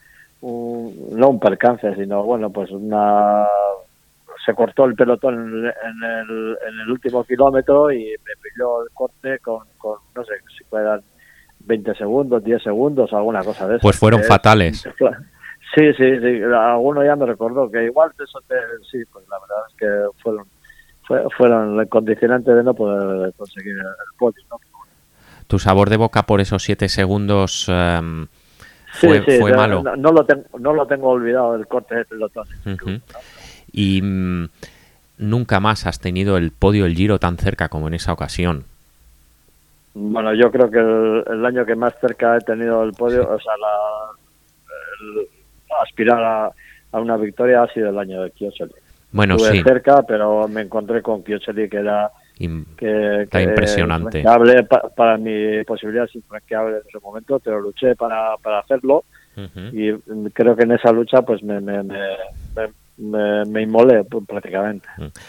no 0.42 1.28
un 1.28 1.40
percance, 1.40 1.94
sino 1.94 2.24
bueno, 2.24 2.50
pues 2.50 2.70
una 2.70 3.46
se 4.44 4.54
cortó 4.54 4.84
el 4.86 4.96
pelotón 4.96 5.66
en 5.66 6.02
el, 6.02 6.58
en 6.66 6.80
el 6.80 6.90
último 6.90 7.22
kilómetro 7.22 7.92
y 7.92 8.02
me 8.02 8.32
pilló 8.42 8.82
el 8.82 8.90
corte 8.92 9.38
con, 9.38 9.60
con 9.78 9.98
no 10.16 10.24
sé 10.24 10.32
si 10.56 10.64
puedan 10.64 11.00
20 11.60 11.94
segundos, 11.94 12.42
10 12.42 12.62
segundos, 12.62 13.12
alguna 13.12 13.44
cosa 13.44 13.68
de 13.68 13.76
eso. 13.76 13.82
Pues 13.82 13.98
fueron 13.98 14.22
fatales. 14.24 14.88
Sí, 15.74 15.90
sí, 15.94 16.18
sí, 16.20 16.42
alguno 16.42 17.02
ya 17.02 17.16
me 17.16 17.24
recordó 17.24 17.70
que 17.70 17.84
igual 17.84 18.12
sí, 18.90 18.98
pues 19.10 19.26
la 19.26 19.38
verdad 19.40 19.56
es 19.70 19.76
que 19.78 20.22
fueron 20.22 20.44
fueron 21.36 21.78
el 21.80 21.88
condicionante 21.88 22.54
de 22.54 22.62
no 22.62 22.74
poder 22.74 23.32
conseguir 23.34 23.76
el, 23.76 24.18
podio. 24.18 24.42
Tu 25.46 25.58
sabor 25.58 25.90
de 25.90 25.96
boca 25.96 26.22
por 26.24 26.40
esos 26.40 26.62
7 26.62 26.88
segundos 26.88 27.66
em, 27.68 28.26
fue, 28.92 29.22
malo. 29.54 29.82
No, 29.96 30.12
lo 30.12 30.24
tengo, 30.24 30.44
no 30.58 30.72
lo 30.72 30.86
tengo 30.86 31.08
olvidado 31.08 31.54
el 31.56 31.66
corte 31.66 31.96
de 31.96 32.04
pelotón. 32.04 32.46
Y 33.72 34.00
mm, 34.02 34.48
nunca 35.18 35.60
más 35.60 35.86
has 35.86 35.98
tenido 36.00 36.36
el 36.36 36.52
podio 36.52 36.86
el 36.86 36.94
Giro 36.94 37.18
tan 37.18 37.36
cerca 37.36 37.68
como 37.68 37.88
en 37.88 37.94
esa 37.94 38.12
ocasión. 38.12 38.64
Bueno, 39.94 40.34
yo 40.34 40.50
creo 40.50 40.70
que 40.70 40.78
el, 40.78 41.44
año 41.44 41.66
que 41.66 41.74
más 41.74 41.94
cerca 42.00 42.36
he 42.36 42.40
tenido 42.40 42.82
el 42.82 42.92
podio, 42.92 43.28
o 43.28 43.38
sea, 43.38 43.52
la, 43.58 45.28
aspirar 45.82 46.52
a, 46.92 46.98
una 46.98 47.16
victoria 47.16 47.62
ha 47.62 47.72
sido 47.72 47.90
el 47.90 47.98
año 47.98 48.22
de 48.22 48.30
Chiochelli. 48.32 48.72
Bueno, 49.12 49.36
Estuve 49.36 49.62
cerca, 49.62 50.02
pero 50.02 50.48
me 50.48 50.62
encontré 50.62 51.02
con 51.02 51.22
Chiochelli 51.22 51.68
que 51.68 51.76
era 51.76 52.10
que, 52.38 53.28
que 53.30 53.42
impresionante. 53.42 54.24
para 54.96 55.16
mi 55.18 55.62
posibilidad 55.64 56.06
es 56.06 56.14
infranqueable 56.16 56.76
en 56.76 56.82
ese 56.88 56.98
momento, 57.00 57.38
pero 57.38 57.60
luché 57.60 57.94
para, 57.94 58.36
para 58.38 58.60
hacerlo 58.60 59.04
y 59.72 59.92
creo 60.32 60.56
que 60.56 60.64
en 60.64 60.72
esa 60.72 60.92
lucha 60.92 61.22
pues 61.22 61.42
me, 61.42 61.60
me, 61.60 61.82
me, 61.82 63.44
me, 63.46 63.62
inmolé 63.62 64.04
prácticamente. 64.04 64.88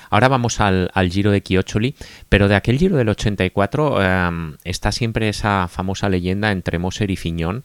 Ahora 0.09 0.27
vamos 0.27 0.59
al, 0.59 0.89
al, 0.93 1.09
Giro 1.09 1.31
de 1.31 1.41
Chioccioli, 1.41 1.95
pero 2.27 2.47
de 2.47 2.55
aquel 2.55 2.77
Giro 2.77 2.97
del 2.97 3.09
84 3.09 4.03
em, 4.03 4.55
está 4.63 4.91
siempre 4.91 5.29
esa 5.29 5.67
famosa 5.69 6.09
leyenda 6.09 6.51
entre 6.51 6.79
Moser 6.79 7.11
y 7.11 7.15
Fiñón, 7.15 7.63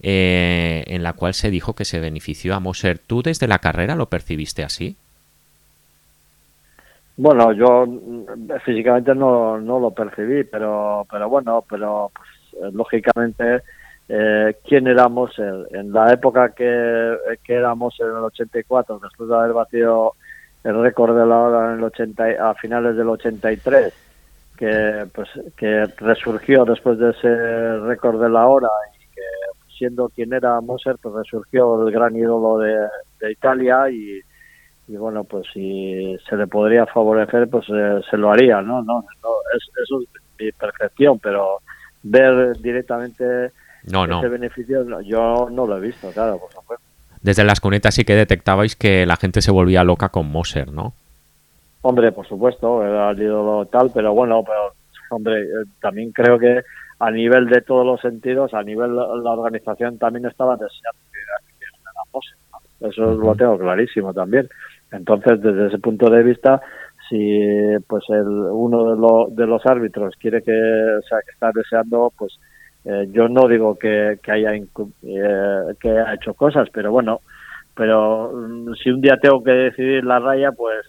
eh, 0.00 0.84
en 0.86 1.02
la 1.02 1.14
cual 1.14 1.34
se 1.34 1.50
dijo 1.50 1.74
que 1.74 1.84
se 1.84 1.98
benefició 1.98 2.54
a 2.54 2.60
Moser. 2.60 2.98
¿Tú 2.98 3.22
desde 3.22 3.48
la 3.48 3.58
carrera 3.58 3.96
lo 3.96 4.08
percibiste 4.08 4.62
así? 4.62 4.96
Bueno, 7.22 7.52
yo 7.52 7.84
mm, 7.86 8.24
físicamente 8.64 9.14
no, 9.14 9.60
no 9.60 9.78
lo 9.78 9.90
percibí, 9.90 10.44
pero, 10.44 11.06
pero 11.10 11.28
bueno, 11.28 11.62
pero 11.68 12.10
pues, 12.14 12.64
eh, 12.64 12.70
lógicamente, 12.72 13.60
eh, 14.08 14.56
¿quién 14.66 14.86
éramos 14.86 15.38
en 15.38 15.92
la 15.92 16.14
época 16.14 16.54
que, 16.54 17.14
que 17.44 17.54
éramos 17.56 17.94
en 18.00 18.06
el 18.06 18.24
84, 18.24 19.00
después 19.00 19.28
de 19.28 19.36
haber 19.36 19.52
batido 19.52 20.14
el 20.64 20.80
récord 20.80 21.14
de 21.14 21.26
la 21.26 21.36
hora 21.36 21.72
en 21.72 21.78
el 21.80 21.84
80, 21.84 22.24
a 22.40 22.54
finales 22.54 22.96
del 22.96 23.10
83, 23.10 23.92
que, 24.56 25.04
pues, 25.14 25.28
que 25.58 25.84
resurgió 25.98 26.64
después 26.64 26.98
de 26.98 27.10
ese 27.10 27.78
récord 27.80 28.18
de 28.22 28.30
la 28.30 28.46
hora 28.46 28.68
y 28.94 29.14
que 29.14 29.20
siendo 29.76 30.08
quien 30.08 30.32
era 30.32 30.58
Moser, 30.62 30.96
pues 31.02 31.14
resurgió 31.16 31.86
el 31.86 31.92
gran 31.92 32.16
ídolo 32.16 32.56
de, 32.60 32.88
de 33.20 33.32
Italia 33.32 33.90
y 33.90 34.22
y 34.90 34.96
bueno, 34.96 35.22
pues 35.22 35.46
si 35.54 36.16
se 36.28 36.36
le 36.36 36.48
podría 36.48 36.84
favorecer, 36.84 37.48
pues 37.48 37.64
eh, 37.68 38.00
se 38.10 38.16
lo 38.16 38.32
haría, 38.32 38.60
¿no? 38.60 38.82
no, 38.82 39.04
es, 39.54 39.62
eso 39.84 40.00
es 40.02 40.08
mi 40.36 40.50
percepción, 40.50 41.20
pero 41.20 41.60
ver 42.02 42.56
directamente 42.58 43.52
ese 43.84 44.28
beneficio, 44.28 45.00
yo 45.02 45.48
no 45.48 45.66
lo 45.66 45.76
he 45.76 45.80
visto, 45.80 46.10
claro, 46.10 46.38
por 46.38 46.52
supuesto. 46.52 46.84
Desde 47.22 47.44
las 47.44 47.60
cunetas 47.60 47.94
sí 47.94 48.04
que 48.04 48.16
detectabais 48.16 48.74
que 48.74 49.06
la 49.06 49.16
gente 49.16 49.42
se 49.42 49.52
volvía 49.52 49.84
loca 49.84 50.08
con 50.08 50.30
Moser, 50.30 50.72
¿no? 50.72 50.92
Hombre, 51.82 52.10
por 52.10 52.26
supuesto, 52.26 52.84
era 52.84 53.10
el 53.10 53.22
ídolo 53.22 53.66
tal, 53.66 53.92
pero 53.94 54.12
bueno, 54.12 54.42
pero 54.42 54.72
hombre, 55.10 55.42
eh, 55.42 55.66
también 55.80 56.10
creo 56.10 56.36
que 56.36 56.62
a 56.98 57.10
nivel 57.12 57.46
de 57.46 57.62
todos 57.62 57.86
los 57.86 58.00
sentidos, 58.00 58.54
a 58.54 58.62
nivel 58.64 58.96
la 58.96 59.30
organización 59.30 59.98
también 59.98 60.26
estaba 60.26 60.56
deseando 60.56 60.98
que, 61.12 61.18
era 61.20 62.02
Moser. 62.12 62.36
Eso 62.80 63.14
lo 63.14 63.34
tengo 63.36 63.56
clarísimo 63.56 64.12
también. 64.12 64.48
Entonces, 64.92 65.40
desde 65.40 65.68
ese 65.68 65.78
punto 65.78 66.10
de 66.10 66.22
vista, 66.22 66.60
si 67.08 67.40
pues 67.86 68.04
el, 68.08 68.26
uno 68.26 69.28
de, 69.28 69.34
de 69.34 69.46
los 69.46 69.64
árbitros 69.66 70.14
quiere 70.16 70.42
que, 70.42 70.52
o 70.52 71.02
sea, 71.02 71.18
que 71.24 71.32
está 71.32 71.50
deseando, 71.54 72.12
pues 72.16 72.38
eh, 72.84 73.08
yo 73.12 73.28
no 73.28 73.46
digo 73.46 73.76
que, 73.78 74.18
que 74.22 74.32
haya 74.32 74.54
eh, 74.54 75.74
que 75.78 75.90
ha 75.90 76.14
hecho 76.14 76.34
cosas, 76.34 76.68
pero 76.72 76.90
bueno, 76.90 77.20
pero 77.74 78.32
mm, 78.32 78.74
si 78.74 78.90
un 78.90 79.00
día 79.00 79.18
tengo 79.20 79.42
que 79.42 79.52
decidir 79.52 80.04
la 80.04 80.18
raya, 80.18 80.52
pues 80.52 80.86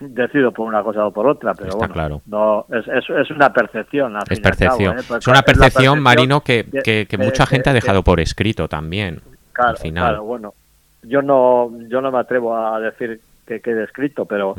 decido 0.00 0.52
por 0.52 0.68
una 0.68 0.82
cosa 0.82 1.06
o 1.06 1.12
por 1.12 1.26
otra, 1.26 1.54
pero 1.54 1.76
bueno, 1.76 1.94
claro. 1.94 2.22
no, 2.26 2.66
es, 2.70 2.86
es, 2.86 3.30
una 3.30 3.52
percepción. 3.52 4.16
es 4.30 4.40
percepción. 4.40 4.98
¿eh? 4.98 5.02
es 5.18 5.26
una 5.26 5.42
percepción, 5.42 6.00
Marino, 6.00 6.40
que, 6.40 6.66
que, 6.84 7.18
mucha 7.18 7.46
gente 7.46 7.70
ha 7.70 7.72
dejado 7.72 8.02
por 8.02 8.20
escrito 8.20 8.68
también. 8.68 9.20
al 9.54 9.76
final. 9.76 10.04
claro, 10.10 10.24
bueno, 10.24 10.54
yo 11.02 11.22
no, 11.22 11.70
yo 11.88 12.00
no 12.00 12.12
me 12.12 12.18
atrevo 12.18 12.56
a 12.56 12.78
decir 12.80 13.20
que 13.46 13.60
quede 13.60 13.84
escrito, 13.84 14.24
pero 14.26 14.54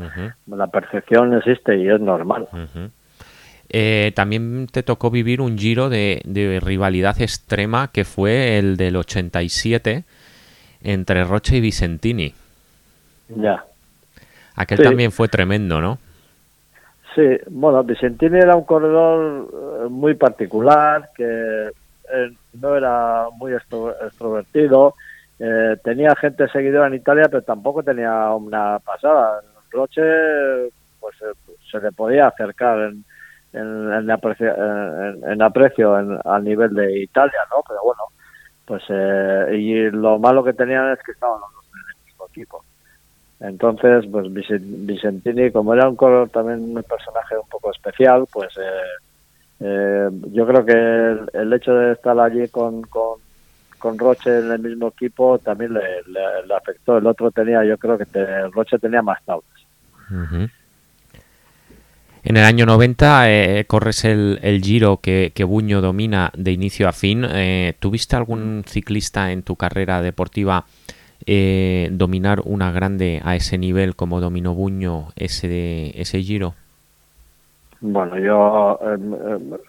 la 0.46 0.66
percepción 0.68 1.34
existe 1.34 1.76
y 1.76 1.88
es 1.88 2.00
normal. 2.00 2.48
Eh, 3.68 4.12
también 4.14 4.68
te 4.68 4.82
tocó 4.82 5.10
vivir 5.10 5.40
un 5.40 5.58
giro 5.58 5.88
de, 5.88 6.22
rivalidad 6.62 7.20
extrema 7.20 7.90
que 7.92 8.04
fue 8.04 8.58
el 8.58 8.76
del 8.76 8.96
87, 8.96 10.04
entre 10.82 11.24
Roche 11.24 11.56
y 11.56 11.60
Vicentini. 11.60 12.34
Ya. 13.28 13.64
Aquel 14.54 14.82
también 14.82 15.10
fue 15.12 15.28
tremendo, 15.28 15.80
¿no? 15.80 15.98
Sí, 17.14 17.22
bueno, 17.50 17.82
Vicentini 17.82 18.38
era 18.38 18.56
un 18.56 18.64
corredor 18.64 19.48
eh, 19.50 19.88
muy 19.88 20.14
particular, 20.14 21.10
que 21.16 21.24
eh, 21.24 22.30
no 22.60 22.76
era 22.76 23.26
muy 23.36 23.52
extrovertido, 23.52 24.94
eh, 25.38 25.76
tenía 25.82 26.14
gente 26.16 26.48
seguidora 26.48 26.86
en 26.88 26.94
Italia, 26.94 27.26
pero 27.30 27.42
tampoco 27.42 27.82
tenía 27.82 28.30
una 28.30 28.78
pasada. 28.78 29.40
Roche, 29.70 30.02
pues 31.00 31.16
se 31.70 31.80
le 31.80 31.92
podía 31.92 32.28
acercar 32.28 32.78
en, 32.78 33.04
en, 33.52 34.10
aprecio, 34.10 34.54
en, 34.56 35.42
aprecio 35.42 35.94
al 35.94 36.44
nivel 36.44 36.72
de 36.74 37.02
Italia, 37.02 37.38
¿no? 37.50 37.62
Pero 37.66 37.80
bueno, 37.84 38.02
pues 38.64 38.82
y 39.58 39.90
lo 39.90 40.18
malo 40.18 40.42
que 40.44 40.52
tenían 40.52 40.92
es 40.92 40.98
que 41.02 41.12
estaban 41.12 41.40
los 41.40 41.52
dos 41.52 41.64
en 41.74 41.98
el 41.98 42.06
mismo 42.06 42.26
equipo. 42.28 42.64
Entonces, 43.40 44.06
pues 44.10 44.32
Vicentini, 44.32 45.50
como 45.50 45.74
era 45.74 45.88
un 45.88 45.96
color 45.96 46.30
también 46.30 46.76
un 46.76 46.82
personaje 46.82 47.36
un 47.36 47.48
poco 47.48 47.70
especial, 47.70 48.26
pues 48.32 48.48
eh, 48.56 49.60
eh, 49.60 50.08
yo 50.32 50.46
creo 50.46 50.64
que 50.64 51.38
el, 51.38 51.52
hecho 51.52 51.74
de 51.74 51.92
estar 51.92 52.18
allí 52.18 52.48
con, 52.48 52.82
con, 52.82 53.20
Roche 53.80 54.38
en 54.38 54.52
el 54.52 54.58
mismo 54.60 54.88
equipo 54.88 55.38
también 55.38 55.74
le, 55.74 56.54
afectó. 56.54 56.98
El 56.98 57.06
otro 57.06 57.30
tenía, 57.30 57.64
yo 57.64 57.78
creo 57.78 57.98
que 57.98 58.06
Roche 58.52 58.78
tenía 58.78 59.02
más 59.02 59.22
tablas. 59.24 59.44
En 62.24 62.36
el 62.36 62.44
año 62.44 62.66
90 62.66 63.30
eh, 63.30 63.64
corres 63.66 64.04
el, 64.04 64.38
el 64.42 64.60
giro 64.62 64.98
que, 65.00 65.32
Buño 65.46 65.80
domina 65.80 66.32
de 66.36 66.52
inicio 66.52 66.88
a 66.88 66.92
fin. 66.92 67.24
¿Tuviste 67.78 68.16
algún 68.16 68.64
ciclista 68.66 69.32
en 69.32 69.42
tu 69.42 69.56
carrera 69.56 70.02
deportiva 70.02 70.66
eh, 71.24 71.88
dominar 71.92 72.42
una 72.44 72.70
grande 72.70 73.20
a 73.24 73.36
ese 73.36 73.58
nivel 73.58 73.96
como 73.96 74.20
dominó 74.20 74.54
Buño 74.54 75.12
ese, 75.16 76.00
ese 76.00 76.22
giro? 76.22 76.54
Bueno, 77.80 78.18
yo 78.18 78.78
em, 78.82 79.14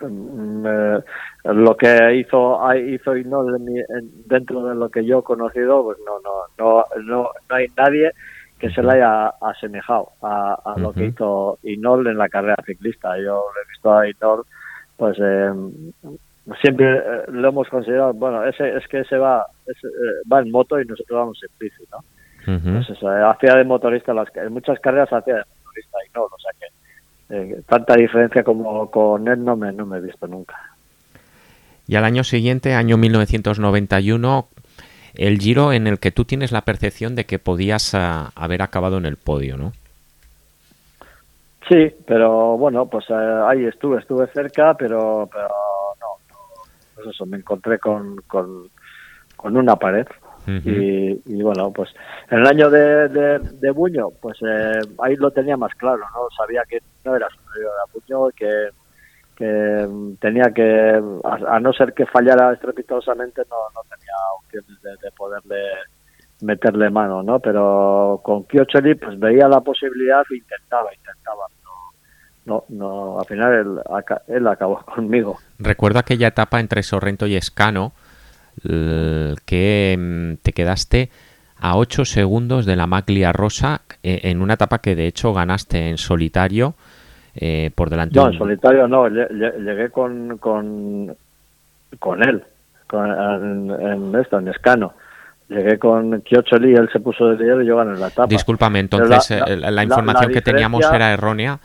em, 0.01 0.65
em, 0.65 1.03
lo 1.43 1.75
que 1.75 2.15
hizo 2.15 2.59
hizo 2.73 3.17
Inol 3.17 3.57
dentro 4.25 4.65
de 4.65 4.75
lo 4.75 4.89
que 4.89 5.05
yo 5.05 5.19
he 5.19 5.23
conocido, 5.23 5.83
pues 5.83 5.97
no 6.05 6.19
no 6.19 6.47
no 6.57 6.83
no, 7.03 7.29
no 7.49 7.55
hay 7.55 7.67
nadie 7.77 8.11
que 8.57 8.69
se 8.69 8.81
le 8.81 8.93
haya 8.93 9.27
asemejado 9.41 10.09
a, 10.21 10.75
lo 10.77 10.93
que 10.93 11.05
hizo 11.07 11.59
Inol 11.63 12.07
en 12.07 12.17
la 12.17 12.29
carrera 12.29 12.63
ciclista. 12.65 13.17
Yo 13.19 13.43
he 13.63 13.69
visto 13.69 13.93
a 13.93 14.09
Inol 14.09 14.45
pues 14.95 15.19
siempre 16.61 16.97
eh, 16.97 17.23
lo 17.27 17.49
hemos 17.49 17.67
considerado, 17.69 18.13
bueno, 18.13 18.43
ese 18.45 18.77
es 18.77 18.87
que 18.87 18.99
ese 19.01 19.17
va 19.17 19.45
eh, 19.67 19.73
va 20.31 20.39
en 20.39 20.51
moto 20.51 20.79
y 20.79 20.85
nosotros 20.85 21.19
vamos 21.19 21.39
en 21.43 21.49
bici, 21.59 21.83
¿no? 21.91 21.99
Pues 22.45 23.03
hacía 23.03 23.55
de 23.55 23.63
motorista, 23.65 24.13
las, 24.13 24.33
en 24.37 24.53
muchas 24.53 24.79
carreras 24.79 25.11
hacía 25.11 25.35
de 25.35 25.43
motorista 25.65 25.97
y 26.07 26.11
no, 26.15 26.23
o 26.23 26.39
sea 26.39 26.51
que 26.57 26.67
eh, 27.29 27.61
tanta 27.67 27.95
diferencia 27.95 28.43
como 28.43 28.89
con 28.89 29.27
él 29.27 29.43
no 29.43 29.55
me, 29.55 29.71
no 29.71 29.85
me 29.85 29.97
he 29.97 30.01
visto 30.01 30.27
nunca. 30.27 30.55
Y 31.87 31.95
al 31.95 32.03
año 32.03 32.23
siguiente, 32.23 32.73
año 32.73 32.97
1991, 32.97 34.47
el 35.15 35.39
giro 35.39 35.71
en 35.73 35.87
el 35.87 35.99
que 35.99 36.11
tú 36.11 36.25
tienes 36.25 36.51
la 36.51 36.61
percepción 36.61 37.15
de 37.15 37.25
que 37.25 37.39
podías 37.39 37.93
ah, 37.95 38.31
haber 38.35 38.61
acabado 38.61 38.97
en 38.97 39.05
el 39.05 39.17
podio, 39.17 39.57
¿no? 39.57 39.73
Sí, 41.69 41.93
pero 42.05 42.57
bueno, 42.57 42.85
pues 42.85 43.09
ahí 43.11 43.65
estuve, 43.65 43.99
estuve 43.99 44.27
cerca, 44.27 44.73
pero, 44.75 45.29
pero 45.31 45.49
pues 46.95 47.07
eso, 47.07 47.25
me 47.25 47.37
encontré 47.37 47.77
con, 47.77 48.17
con, 48.27 48.69
una 49.57 49.75
pared. 49.75 50.07
Y, 50.47 51.41
bueno, 51.43 51.71
pues 51.71 51.89
en 52.29 52.39
el 52.39 52.47
año 52.47 52.69
de, 52.69 53.09
de, 53.09 53.71
Buño, 53.71 54.09
pues 54.21 54.37
eh, 54.41 54.79
ahí 54.99 55.15
lo 55.17 55.29
tenía 55.31 55.57
más 55.57 55.73
claro, 55.75 55.99
¿no? 55.99 56.27
Sabía 56.37 56.63
que 56.67 56.79
no 57.03 57.15
era 57.15 57.27
superior 57.29 57.71
a 57.83 57.91
Buño, 57.93 58.29
que, 58.31 58.69
que 59.35 60.15
tenía 60.19 60.51
que, 60.53 61.01
a, 61.23 61.59
no 61.59 61.73
ser 61.73 61.93
que 61.93 62.05
fallara 62.05 62.53
estrepitosamente, 62.53 63.41
no, 63.49 63.57
no 63.75 63.81
tenía 63.89 64.13
opciones 64.39 65.01
de, 65.01 65.11
poderle 65.11 65.61
meterle 66.41 66.89
mano, 66.89 67.23
¿no? 67.23 67.39
Pero 67.39 68.21
con 68.23 68.45
Kiocheli 68.45 68.95
pues 68.95 69.19
veía 69.19 69.47
la 69.47 69.61
posibilidad 69.61 70.23
e 70.31 70.37
intentaba, 70.37 70.93
intentaba 70.93 71.45
no, 72.47 72.63
no, 72.69 73.19
al 73.19 73.25
final 73.25 73.53
él, 73.53 73.79
él, 74.27 74.47
acabó 74.47 74.77
conmigo. 74.95 75.37
Recuerdo 75.59 75.99
aquella 75.99 76.29
etapa 76.29 76.61
entre 76.61 76.81
Sorrento 76.81 77.27
y 77.27 77.35
Escano, 77.35 77.91
que 78.63 79.95
mm, 79.97 80.43
te 80.43 80.53
quedaste 80.53 81.09
a 81.59 81.77
8 81.77 82.05
segundos 82.05 82.65
de 82.65 82.75
la 82.75 82.87
Maglia 82.87 83.31
Rosa 83.33 83.81
eh, 84.03 84.21
en 84.23 84.41
una 84.41 84.55
etapa 84.55 84.79
que 84.79 84.95
de 84.95 85.07
hecho 85.07 85.33
ganaste 85.33 85.89
en 85.89 85.97
solitario 85.97 86.75
eh, 87.35 87.71
por 87.73 87.89
delante. 87.89 88.15
No, 88.15 88.27
en 88.27 88.37
solitario 88.37 88.87
no, 88.87 89.07
llegué 89.07 89.89
con, 89.89 90.37
con, 90.37 91.15
con 91.99 92.23
él, 92.23 92.43
en, 92.91 94.15
esto, 94.19 94.39
en 94.39 94.47
Escano. 94.47 94.93
Llegué 95.49 95.79
con 95.79 96.21
Kiocholi, 96.21 96.73
él 96.73 96.89
se 96.91 96.99
puso 96.99 97.29
de 97.29 97.37
líder 97.37 97.63
y 97.63 97.67
yo 97.67 97.77
gané 97.77 97.97
la 97.97 98.07
etapa. 98.07 98.27
Discúlpame, 98.27 98.79
entonces 98.79 99.39
la, 99.47 99.83
información 99.83 100.31
que 100.31 100.41
teníamos 100.41 100.85
era 100.91 101.13
errónea. 101.13 101.59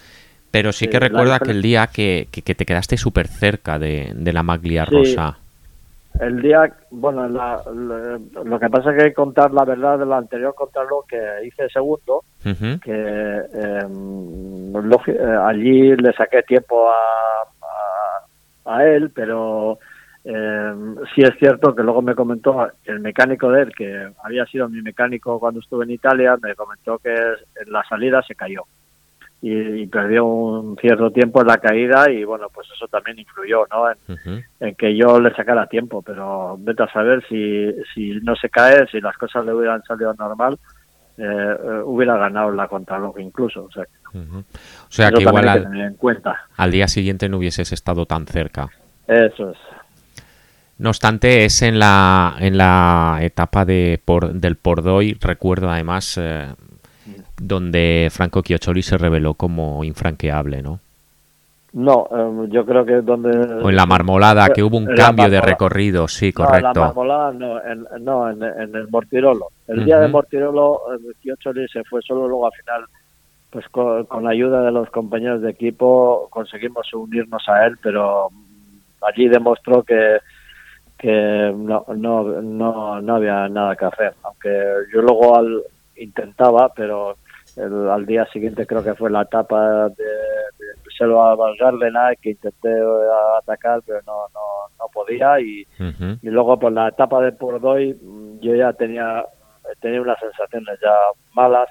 Pero 0.52 0.70
sí 0.70 0.86
que 0.86 1.00
recuerdo 1.00 1.32
aquel 1.32 1.62
día 1.62 1.86
que, 1.86 2.28
que, 2.30 2.54
te 2.54 2.66
quedaste 2.66 2.98
súper 2.98 3.26
cerca 3.26 3.78
de, 3.78 4.14
la 4.14 4.42
maglia 4.42 4.84
rosa. 4.84 5.38
El 6.20 6.42
día, 6.42 6.72
bueno, 6.90 7.26
lo 7.28 8.60
que 8.60 8.68
pasa 8.68 8.90
es 8.90 8.96
que 8.96 9.02
hay 9.04 9.08
que 9.10 9.14
contar 9.14 9.52
la 9.52 9.64
verdad 9.64 9.98
de 9.98 10.06
lo 10.06 10.14
anterior, 10.14 10.54
contarlo 10.54 11.04
que 11.08 11.18
hice 11.44 11.68
segundo, 11.68 12.22
que 12.42 13.40
em, 13.54 14.76
eh, 14.76 15.36
allí 15.42 15.96
le 15.96 16.12
saqué 16.12 16.42
tiempo 16.42 16.90
a, 16.90 18.74
a, 18.74 18.86
él, 18.86 19.10
pero 19.10 19.78
eh, 20.24 20.74
sí 21.14 21.22
es 21.22 21.32
cierto 21.38 21.74
que 21.74 21.82
luego 21.82 22.02
me 22.02 22.14
comentó 22.14 22.68
el 22.84 23.00
mecánico 23.00 23.50
de 23.50 23.62
él, 23.62 23.74
que 23.74 24.12
había 24.22 24.44
sido 24.46 24.68
mi 24.68 24.82
mecánico 24.82 25.40
cuando 25.40 25.60
estuve 25.60 25.84
en 25.84 25.92
Italia, 25.92 26.36
me 26.40 26.54
comentó 26.54 26.98
que 26.98 27.14
en 27.14 27.72
la 27.72 27.82
salida 27.88 28.22
se 28.22 28.34
cayó 28.34 28.64
y, 29.44 29.86
perdió 29.88 30.24
un 30.24 30.76
cierto 30.76 31.10
tiempo 31.10 31.40
en 31.40 31.48
la 31.48 31.58
caída 31.58 32.08
y 32.08 32.22
bueno, 32.22 32.46
pues 32.54 32.68
eso 32.74 32.86
también 32.86 33.18
influyó, 33.18 33.66
¿no? 33.70 33.90
En, 34.60 34.74
que 34.76 34.96
yo 34.96 35.20
le 35.20 35.34
sacara 35.34 35.66
tiempo, 35.66 36.00
pero 36.00 36.56
vete 36.60 36.84
a 36.84 36.92
saber 36.92 37.24
si, 37.28 37.74
si 37.92 38.20
no 38.22 38.36
se 38.36 38.48
cae, 38.48 38.86
si 38.86 39.00
las 39.00 39.16
cosas 39.18 39.44
le 39.44 39.52
hubieran 39.52 39.82
salido 39.82 40.14
normal, 40.14 40.58
eh, 41.18 41.24
eh, 41.24 41.82
hubiera 41.84 42.16
ganado 42.16 42.52
la 42.52 42.68
contrarreloj 42.68 43.18
incluso. 43.18 43.64
O 43.64 43.70
sea, 43.72 43.84
o 44.14 44.44
sea 44.88 45.10
que 45.10 45.22
igual 45.22 45.48
al, 45.48 45.80
en 45.80 45.94
cuenta. 45.94 46.46
al 46.56 46.70
día 46.70 46.86
siguiente 46.86 47.28
no 47.28 47.38
hubieses 47.38 47.72
estado 47.72 48.06
tan 48.06 48.26
cerca. 48.26 48.68
Eso 49.08 49.50
es. 49.50 49.58
No 50.78 50.88
obstante, 50.88 51.44
es 51.44 51.62
en 51.62 51.78
la, 51.78 52.36
en 52.38 52.56
la 52.56 53.18
etapa 53.20 53.64
de 53.64 54.00
por, 54.04 54.32
del 54.32 54.56
Pordoy, 54.56 55.18
recuerdo 55.20 55.68
además, 55.68 56.18
eh, 56.20 56.54
donde 57.42 58.08
Franco 58.10 58.42
Chioccioli 58.42 58.82
se 58.82 58.96
reveló 58.96 59.34
como 59.34 59.82
infranqueable, 59.84 60.62
¿no? 60.62 60.78
No, 61.72 62.06
em, 62.10 62.50
yo 62.50 62.64
creo 62.66 62.84
que 62.84 63.00
donde... 63.00 63.30
O 63.30 63.70
en 63.70 63.76
la 63.76 63.86
marmolada, 63.86 64.50
que 64.50 64.62
hubo 64.62 64.76
un 64.76 64.94
cambio 64.94 65.28
de 65.30 65.40
recorrido, 65.40 66.06
sí, 66.06 66.32
correcto. 66.32 66.60
No, 66.62 66.68
en 66.68 66.74
la 66.74 66.86
marmolada 66.86 67.32
no, 67.32 67.62
en, 67.64 68.04
no, 68.04 68.30
en, 68.30 68.76
el 68.76 68.88
Mortirolo. 68.88 69.46
El 69.66 69.84
día 69.84 69.98
de 69.98 70.08
Mortirolo, 70.08 70.82
Chioccioli 71.22 71.66
se 71.68 71.82
fue 71.84 72.02
solo 72.02 72.28
luego 72.28 72.46
al 72.46 72.52
final, 72.52 72.84
pues 73.50 73.66
con, 73.70 74.06
la 74.22 74.30
ayuda 74.30 74.62
de 74.62 74.70
los 74.70 74.90
compañeros 74.90 75.40
de 75.40 75.50
equipo 75.50 76.28
conseguimos 76.30 76.92
unirnos 76.92 77.48
a 77.48 77.66
él, 77.66 77.76
pero 77.82 78.28
allí 79.00 79.28
demostró 79.28 79.82
que 79.82 80.18
que 80.98 81.52
no, 81.56 81.84
no, 81.96 82.22
no, 82.40 83.00
no 83.00 83.14
había 83.16 83.48
nada 83.48 83.74
que 83.74 83.86
hacer. 83.86 84.14
Aunque 84.22 84.48
yo 84.94 85.02
luego 85.02 85.36
al, 85.36 85.62
intentaba, 85.96 86.68
pero 86.68 87.16
el, 87.56 87.88
al 87.88 88.06
día 88.06 88.26
siguiente 88.26 88.66
creo 88.66 88.82
que 88.82 88.94
fue 88.94 89.10
la 89.10 89.22
etapa 89.22 89.88
de, 89.88 90.04
de 90.04 90.92
Selva 90.96 91.36
Gardena 91.58 92.10
que 92.20 92.30
intenté 92.30 92.70
eh, 92.70 93.08
atacar 93.38 93.82
pero 93.86 94.00
no, 94.06 94.26
no, 94.34 94.40
no 94.78 94.86
podía. 94.92 95.40
Y, 95.40 95.66
y 95.78 96.28
luego 96.28 96.58
por 96.58 96.72
la 96.72 96.88
etapa 96.88 97.20
de 97.20 97.32
Pordoy 97.32 97.94
mm, 97.94 98.40
yo 98.40 98.54
ya 98.54 98.72
tenía 98.72 99.24
tenía 99.80 100.02
unas 100.02 100.18
sensaciones 100.18 100.78
ya 100.80 100.94
malas 101.34 101.68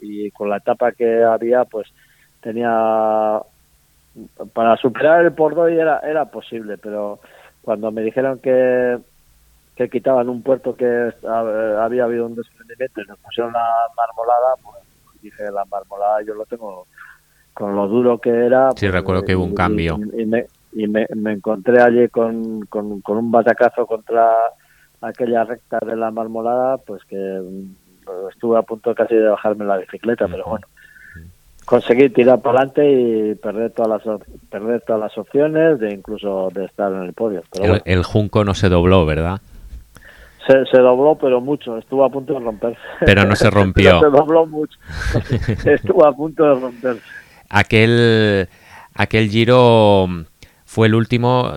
y 0.00 0.30
con 0.32 0.50
la 0.50 0.58
etapa 0.58 0.92
que 0.92 1.22
había 1.22 1.64
pues 1.64 1.88
tenía 2.40 3.40
para 4.52 4.76
superar 4.76 5.24
el 5.24 5.32
Pordoy 5.32 5.78
era 5.78 6.00
era 6.00 6.26
posible 6.26 6.76
pero 6.78 7.18
cuando 7.62 7.90
me 7.90 8.02
dijeron 8.02 8.38
que 8.40 8.98
que 9.76 9.88
quitaban 9.88 10.28
un 10.28 10.42
puerto 10.42 10.76
que 10.76 11.12
había 11.26 12.04
habido 12.04 12.26
un 12.26 12.36
desprendimiento 12.36 13.00
y 13.00 13.06
nos 13.06 13.18
pusieron 13.18 13.52
la 13.52 13.66
marmolada, 13.96 14.54
pues 14.62 14.76
dije, 15.24 15.44
la 15.50 15.64
marmolada 15.64 16.22
yo 16.22 16.34
lo 16.34 16.44
tengo 16.46 16.86
con 17.52 17.74
lo 17.76 17.86
duro 17.88 18.18
que 18.18 18.30
era. 18.30 18.70
Sí, 18.76 18.88
recuerdo 18.88 19.22
que 19.22 19.36
hubo 19.36 19.44
un 19.44 19.54
cambio. 19.54 19.98
Y, 20.16 20.26
me, 20.26 20.46
y 20.72 20.86
me, 20.88 21.06
encontré 21.32 21.80
allí 21.80 22.08
con, 22.08 22.66
con, 22.66 23.00
un 23.06 23.30
batacazo 23.30 23.86
contra 23.86 24.32
aquella 25.00 25.44
recta 25.44 25.78
de 25.86 25.96
la 25.96 26.10
marmolada, 26.10 26.78
pues 26.78 27.04
que 27.04 27.16
mm, 27.16 28.28
estuve 28.30 28.58
a 28.58 28.62
punto 28.62 28.94
casi 28.94 29.14
de 29.14 29.28
bajarme 29.28 29.64
la 29.64 29.78
bicicleta, 29.78 30.26
pero 30.26 30.44
bueno, 30.46 30.66
conseguí 31.64 32.08
tirar 32.10 32.40
para 32.40 32.60
adelante 32.60 32.90
y 32.90 33.34
perder 33.36 33.70
todas 33.70 34.04
las 34.04 34.20
perder 34.50 34.82
todas 34.82 35.00
las 35.00 35.16
opciones 35.18 35.78
de 35.78 35.92
incluso 35.92 36.50
de 36.52 36.64
estar 36.64 36.92
en 36.92 37.02
el 37.02 37.12
podio. 37.12 37.42
el, 37.84 38.02
Junco 38.02 38.44
no 38.44 38.54
se 38.54 38.68
dobló, 38.68 39.06
¿verdad? 39.06 39.40
Se, 40.46 40.66
se, 40.66 40.78
dobló, 40.78 41.16
pero 41.16 41.40
mucho. 41.40 41.78
Estuvo 41.78 42.04
a 42.04 42.10
punto 42.10 42.34
de 42.34 42.40
romperse. 42.40 42.80
Pero 43.00 43.24
no 43.24 43.34
se 43.36 43.50
rompió. 43.50 44.00
se 44.00 44.06
dobló 44.06 44.46
mucho. 44.46 44.78
Estuvo 45.64 46.06
a 46.06 46.12
punto 46.12 46.44
de 46.44 46.60
romperse. 46.60 47.02
Aquel, 47.48 48.48
aquel 48.94 49.28
giro 49.28 50.08
fue 50.74 50.88
el 50.88 50.96
último 50.96 51.52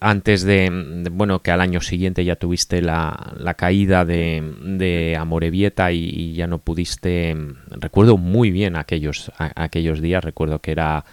antes 0.00 0.42
de, 0.42 0.70
bueno, 1.12 1.40
que 1.40 1.50
al 1.50 1.60
año 1.60 1.82
siguiente 1.82 2.24
ya 2.24 2.36
tuviste 2.36 2.80
la, 2.80 3.34
la 3.36 3.52
caída 3.52 4.06
de, 4.06 4.42
de 4.62 5.14
Amorebieta 5.14 5.92
y, 5.92 6.32
ya 6.32 6.46
no 6.46 6.56
pudiste, 6.56 7.36
recuerdo 7.68 8.16
muy 8.16 8.50
bien 8.50 8.76
aquellos, 8.76 9.30
aquellos 9.36 10.00
días, 10.00 10.24
recuerdo 10.24 10.60
que 10.60 10.70
era 10.70 11.04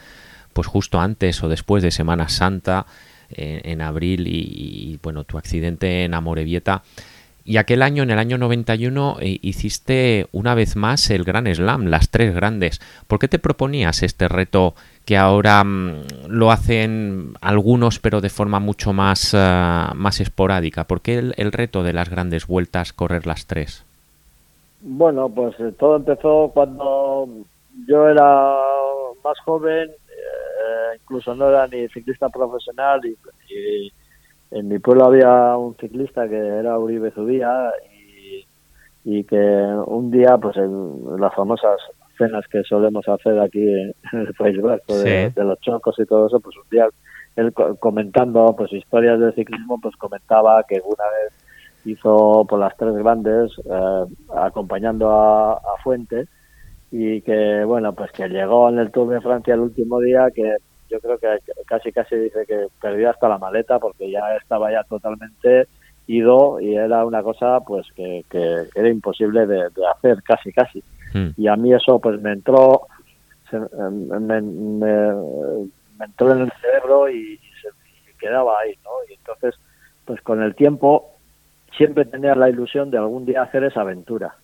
pues 0.54 0.68
justo 0.68 1.02
antes 1.02 1.44
o 1.44 1.50
después 1.50 1.84
de 1.84 1.92
Semana 1.92 2.30
Santa, 2.30 2.86
en 3.36 3.82
abril 3.82 4.28
y, 4.28 5.00
bueno, 5.02 5.24
tu 5.24 5.38
accidente 5.38 6.04
en 6.04 6.14
Amorebieta 6.14 6.84
y 7.46 7.58
aquel 7.58 7.82
año, 7.82 8.04
en 8.04 8.12
el 8.12 8.20
año 8.20 8.38
91, 8.38 9.18
eh, 9.20 9.38
hiciste 9.42 10.28
una 10.32 10.56
vez 10.56 10.78
más 10.78 11.10
el 11.10 11.26
Gran 11.26 11.54
Slam, 11.54 11.88
las 11.88 12.10
tres 12.10 12.34
grandes. 12.34 12.80
¿Por 13.08 13.20
qué 13.20 13.28
te 13.28 13.38
proponías 13.38 14.02
este 14.02 14.30
reto 14.30 14.76
que 15.06 15.18
ahora 15.18 15.62
mm, 15.64 16.28
lo 16.30 16.52
hacen 16.52 17.34
algunos, 17.42 18.00
pero 18.00 18.22
de 18.22 18.30
forma 18.30 18.60
mucho 18.60 18.94
más, 18.94 19.34
eh, 19.34 19.86
más 19.94 20.22
esporádica? 20.22 20.86
¿Por 20.86 21.02
qué 21.02 21.18
el, 21.36 21.52
reto 21.52 21.84
de 21.84 21.92
las 21.92 22.10
grandes 22.10 22.48
vueltas, 22.48 22.94
correr 22.94 23.28
las 23.28 23.46
tres? 23.46 23.84
Bueno, 24.82 25.28
pues 25.28 25.60
eh, 25.60 25.74
todo 25.78 25.98
empezó 25.98 26.50
cuando 26.54 27.28
yo 27.88 28.08
era 28.08 28.56
más 29.22 29.38
joven, 29.44 29.92
incluso 31.00 31.36
no 31.36 31.50
era 31.50 31.68
ni 31.68 31.88
ciclista 31.90 32.30
profesional 32.30 33.02
y 33.06 33.16
en 34.54 34.68
mi 34.68 34.78
pueblo 34.80 35.06
había 35.06 35.58
un 35.58 35.76
ciclista 35.76 36.30
que 36.30 36.38
era 36.38 36.78
Uribe 36.78 37.12
Zubía 37.12 37.72
y, 39.04 39.24
que 39.26 39.36
un 39.36 40.12
día, 40.12 40.38
pues 40.38 40.56
en 40.58 41.20
las 41.20 41.34
famosas 41.34 41.78
cenas 42.18 42.46
que 42.48 42.64
solemos 42.64 43.06
hacer 43.08 43.38
aquí 43.40 43.62
en 43.62 43.94
el 44.14 44.34
País 44.36 44.62
Vasco 44.62 44.98
de, 44.98 45.34
los 45.36 45.60
chocos 45.60 45.96
y 45.98 46.06
todo 46.06 46.28
eso, 46.28 46.40
pues 46.40 46.56
un 46.56 46.70
día 46.70 46.88
él 47.36 47.52
comentando 47.80 48.56
pues 48.56 48.72
historias 48.72 49.20
del 49.20 49.34
ciclismo, 49.34 49.80
pues 49.82 49.96
comentaba 49.98 50.64
que 50.64 50.76
una 50.76 51.04
vez 51.04 51.34
hizo 51.86 52.46
por 52.48 52.60
las 52.60 52.78
tres 52.78 52.94
grandes 52.94 53.52
eh, 53.66 54.06
acompañando 54.36 55.10
a, 55.10 55.54
a 55.54 55.78
Fuente 55.84 56.28
y 56.96 57.22
que 57.22 57.64
bueno 57.64 57.92
pues 57.94 58.12
que 58.12 58.30
llegó 58.30 58.70
en 58.70 58.78
el 58.78 58.92
Tour 58.92 59.12
de 59.12 59.20
Francia 59.20 59.56
el 59.56 59.62
último 59.62 60.00
día 60.00 60.28
que 60.30 60.58
yo 60.92 61.00
creo 61.00 61.18
que 61.18 61.40
casi 61.66 61.92
casi 61.92 62.16
dice 62.16 62.46
que 62.46 62.68
perdió 62.80 63.10
hasta 63.10 63.28
la 63.28 63.40
maleta 63.40 63.80
porque 63.80 64.12
ya 64.12 64.22
estaba 64.40 64.72
ya 64.72 64.84
totalmente 64.84 65.68
ido 66.06 66.60
y 66.60 66.76
era 66.76 67.04
una 67.04 67.24
cosa 67.24 67.62
pues 67.62 67.88
que, 67.96 68.24
que 68.30 68.68
era 68.76 68.90
imposible 68.90 69.48
de, 69.48 69.72
hacer 69.96 70.22
casi 70.22 70.54
casi. 70.54 70.84
Hmm. 71.16 71.30
y 71.36 71.48
a 71.48 71.56
mí 71.56 71.74
eso 71.74 71.98
pues 71.98 72.22
me 72.22 72.34
entró 72.34 72.84
me, 73.52 74.38
entró 74.38 76.32
en 76.32 76.42
el 76.42 76.52
cerebro 76.62 77.10
y, 77.10 77.40
se 77.60 78.18
quedaba 78.20 78.60
ahí 78.60 78.76
no 78.84 78.92
y 79.10 79.14
entonces 79.16 79.56
pues 80.06 80.22
con 80.22 80.44
el 80.44 80.54
tiempo 80.54 81.10
siempre 81.76 82.06
tenía 82.06 82.36
la 82.36 82.52
ilusión 82.52 82.92
de 82.92 83.00
algún 83.00 83.26
día 83.26 83.42
hacer 83.42 83.64
esa 83.64 83.82
aventura. 83.82 84.36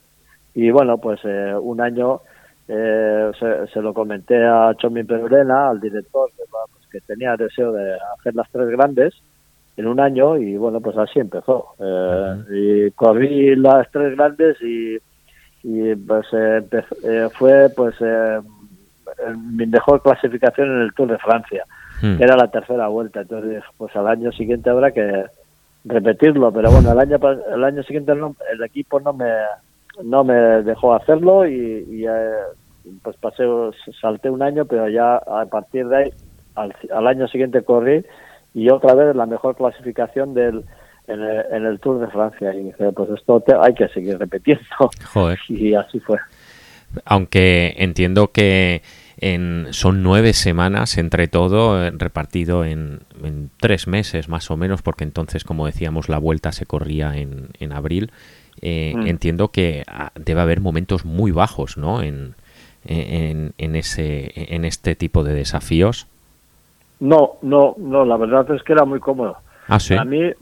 Y 0.56 0.72
bueno 0.72 0.98
pues 0.98 1.20
eh, 1.26 1.54
un 1.54 1.80
año 1.80 2.22
eh, 2.71 3.32
se, 3.73 3.82
lo 3.82 3.95
comenté 3.95 4.45
a 4.45 4.75
Chomi 4.77 5.03
Perurena, 5.03 5.69
al 5.69 5.79
director, 5.79 6.29
pues, 6.38 6.88
que 6.91 7.01
tenía 7.01 7.36
deseo 7.36 7.71
de 7.71 7.97
hacer 8.19 8.36
las 8.36 8.47
tres 8.51 8.69
grandes 8.69 9.15
en 9.75 9.88
un 9.88 9.99
año 9.99 10.38
y 10.38 10.55
bueno, 10.55 10.79
pues 10.79 10.95
así 10.95 11.19
empezó. 11.19 11.69
Eh, 11.79 12.43
y 12.51 12.91
corrí 12.91 13.55
las 13.55 13.89
tres 13.89 14.15
grandes 14.15 14.62
y, 14.62 14.99
y 15.63 15.95
pues 15.95 16.27
eh, 16.32 17.27
fue 17.34 17.69
pues 17.75 17.95
mi 19.36 19.65
mejor 19.65 20.03
clasificación 20.03 20.69
en 20.69 20.82
el 20.84 20.93
Tour 20.93 21.10
de 21.10 21.17
Francia, 21.17 21.65
hmm. 22.03 22.21
era 22.21 22.38
la 22.38 22.51
tercera 22.51 22.88
vuelta. 22.88 23.21
Entonces, 23.21 23.63
pues 23.79 23.95
al 23.95 24.08
año 24.08 24.32
siguiente 24.32 24.69
habrá 24.69 24.91
que 24.91 25.25
repetirlo, 25.86 26.51
pero 26.51 26.69
bueno, 26.69 26.91
el 26.91 26.99
año, 26.99 27.17
el 27.51 27.63
año 27.63 27.82
siguiente 27.82 28.12
el 28.12 28.63
equipo 28.63 28.99
no 28.99 29.13
me 29.13 29.25
no 30.04 30.24
me 30.24 30.34
dejó 30.64 30.94
hacerlo 30.94 31.48
y, 31.48 32.06
eh, 32.08 32.32
pues 33.02 33.18
pasé, 33.18 33.44
salté 34.00 34.30
un 34.30 34.42
año, 34.42 34.66
pero 34.66 34.90
ya 34.90 35.18
a 35.18 35.46
partir 35.46 35.88
de 35.88 35.98
ahí, 35.98 36.14
al, 36.56 37.08
año 37.08 37.28
siguiente 37.28 37.64
corrí 37.64 38.06
y 38.54 38.70
otra 38.70 38.94
vez 38.96 39.16
la 39.16 39.26
mejor 39.26 39.56
clasificación 39.56 40.34
del 40.34 40.66
en 41.08 41.66
el, 41.66 41.80
Tour 41.80 42.00
de 42.00 42.08
Francia 42.08 42.54
y 42.54 42.66
dije, 42.66 42.92
pues 42.92 43.10
esto 43.10 43.44
hay 43.62 43.74
que 43.74 43.88
seguir 43.90 44.20
repitiendo. 44.20 44.64
Y 45.50 45.74
así 45.74 46.00
fue. 46.00 46.20
Aunque 47.04 47.74
entiendo 47.78 48.32
que 48.32 48.84
en, 49.18 49.68
son 49.72 50.04
nueve 50.04 50.34
semanas 50.34 50.98
entre 50.98 51.28
todo, 51.28 51.84
eh, 51.84 51.92
repartido 51.96 52.64
en, 52.64 53.00
en, 53.24 53.50
tres 53.60 53.88
meses 53.88 54.30
más 54.30 54.52
o 54.52 54.58
menos, 54.58 54.82
porque 54.82 55.04
entonces, 55.04 55.44
como 55.44 55.66
decíamos, 55.66 56.10
la 56.10 56.20
vuelta 56.20 56.52
se 56.52 56.66
corría 56.66 57.18
en, 57.18 57.50
en 57.60 57.74
abril. 57.74 58.12
Eh, 58.62 58.93
mm. 58.95 59.08
entiendo 59.08 59.50
que 59.50 59.84
ah, 59.88 60.12
debe 60.15 60.41
haber 60.41 60.60
momentos 60.60 61.06
muy 61.06 61.32
bajos, 61.32 61.78
¿no? 61.78 62.02
En, 62.02 62.36
en, 62.86 63.76
ese, 63.76 64.32
en 64.36 64.65
este 64.65 64.95
tipo 64.95 65.24
de 65.24 65.34
desafíos. 65.34 66.08
No, 67.00 67.34
no, 67.41 67.76
no, 67.78 68.06
la 68.06 68.17
verdad 68.17 68.50
es 68.52 68.63
que 68.63 68.74
era 68.74 68.86
muy 68.86 69.00
cómodo. 69.00 69.38
Ah, 69.67 69.80
sí. 69.80 69.95
A 69.95 70.04
mí, 70.04 70.22
eh, 70.22 70.36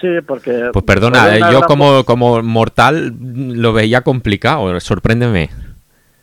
sí, 0.00 0.20
porque. 0.26 0.70
Pues 0.72 0.84
perdona, 0.84 1.36
eh, 1.36 1.40
yo 1.50 1.62
como, 1.62 2.04
como 2.04 2.40
mortal 2.42 3.12
lo 3.20 3.72
veía 3.72 4.02
complicado, 4.02 4.78
sorpréndeme. 4.80 5.50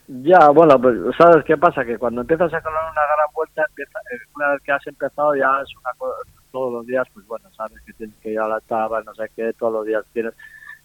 Ya, 0.08 0.50
bueno, 0.50 0.82
pues 0.82 0.98
¿sabes 1.18 1.44
qué 1.46 1.56
pasa? 1.58 1.86
Que 1.86 1.98
cuando 1.98 2.22
empiezas 2.22 2.52
a 2.52 2.62
correr 2.62 2.80
una 2.82 3.02
gran 3.02 3.34
vuelta, 3.36 3.64
empieza, 3.70 4.00
una 4.36 4.52
vez 4.52 4.62
que 4.64 4.72
has 4.72 4.88
empezado 4.88 5.36
ya 5.36 5.62
es 5.62 5.70
una 5.76 5.92
cosa, 5.98 6.16
todos 6.52 6.74
los 6.74 6.88
días, 6.88 7.06
pues 7.14 7.28
bueno, 7.28 7.48
sabes 7.56 7.80
que 7.86 7.94
tienes 7.94 8.16
que 8.18 8.32
ir 8.32 8.40
a 8.40 8.48
la 8.48 8.60
tabla, 8.62 9.04
no 9.06 9.14
sé 9.14 9.30
qué, 9.36 9.54
todos 9.54 9.74
los 9.74 9.86
días 9.86 10.04
tienes 10.12 10.34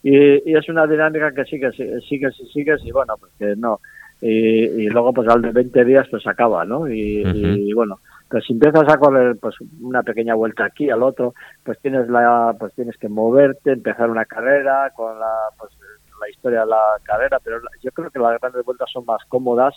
y, 0.05 0.55
es 0.55 0.69
una 0.69 0.87
dinámica 0.87 1.33
que 1.33 1.47
sigues, 1.47 1.75
sigues 2.07 2.39
y 2.39 2.47
sigues 2.53 2.85
y 2.85 2.93
bueno, 2.93 3.15
pues 3.19 3.33
que 3.39 3.57
no. 3.57 3.81
Y, 4.21 4.87
luego 4.91 5.15
pues 5.15 5.27
al 5.29 5.41
de 5.41 5.51
20 5.51 5.85
días 5.85 6.07
pues 6.11 6.27
acaba, 6.27 6.65
¿no? 6.67 6.87
Y, 6.89 7.73
bueno, 7.73 7.99
pues 8.29 8.45
si 8.45 8.53
empiezas 8.53 8.87
a 8.87 8.99
correr 8.99 9.37
pues 9.41 9.55
una 9.81 10.03
pequeña 10.03 10.35
vuelta 10.35 10.67
aquí 10.67 10.91
al 10.91 11.03
otro, 11.03 11.33
pues 11.65 11.79
tienes 11.81 12.09
la 12.11 12.55
pues 12.59 12.75
tienes 12.75 12.99
que 12.99 13.09
moverte, 13.09 13.73
empezar 13.73 14.11
una 14.11 14.27
carrera 14.27 14.93
con 14.95 15.19
la 15.19 15.33
pues 15.59 15.73
la 16.21 16.29
historia 16.29 16.61
de 16.61 16.67
la 16.67 16.83
carrera, 17.03 17.39
pero 17.43 17.61
yo 17.83 17.91
creo 17.91 18.11
que 18.11 18.19
las 18.19 18.39
grandes 18.41 18.65
vueltas 18.65 18.91
son 18.93 19.07
más 19.07 19.23
cómodas 19.29 19.75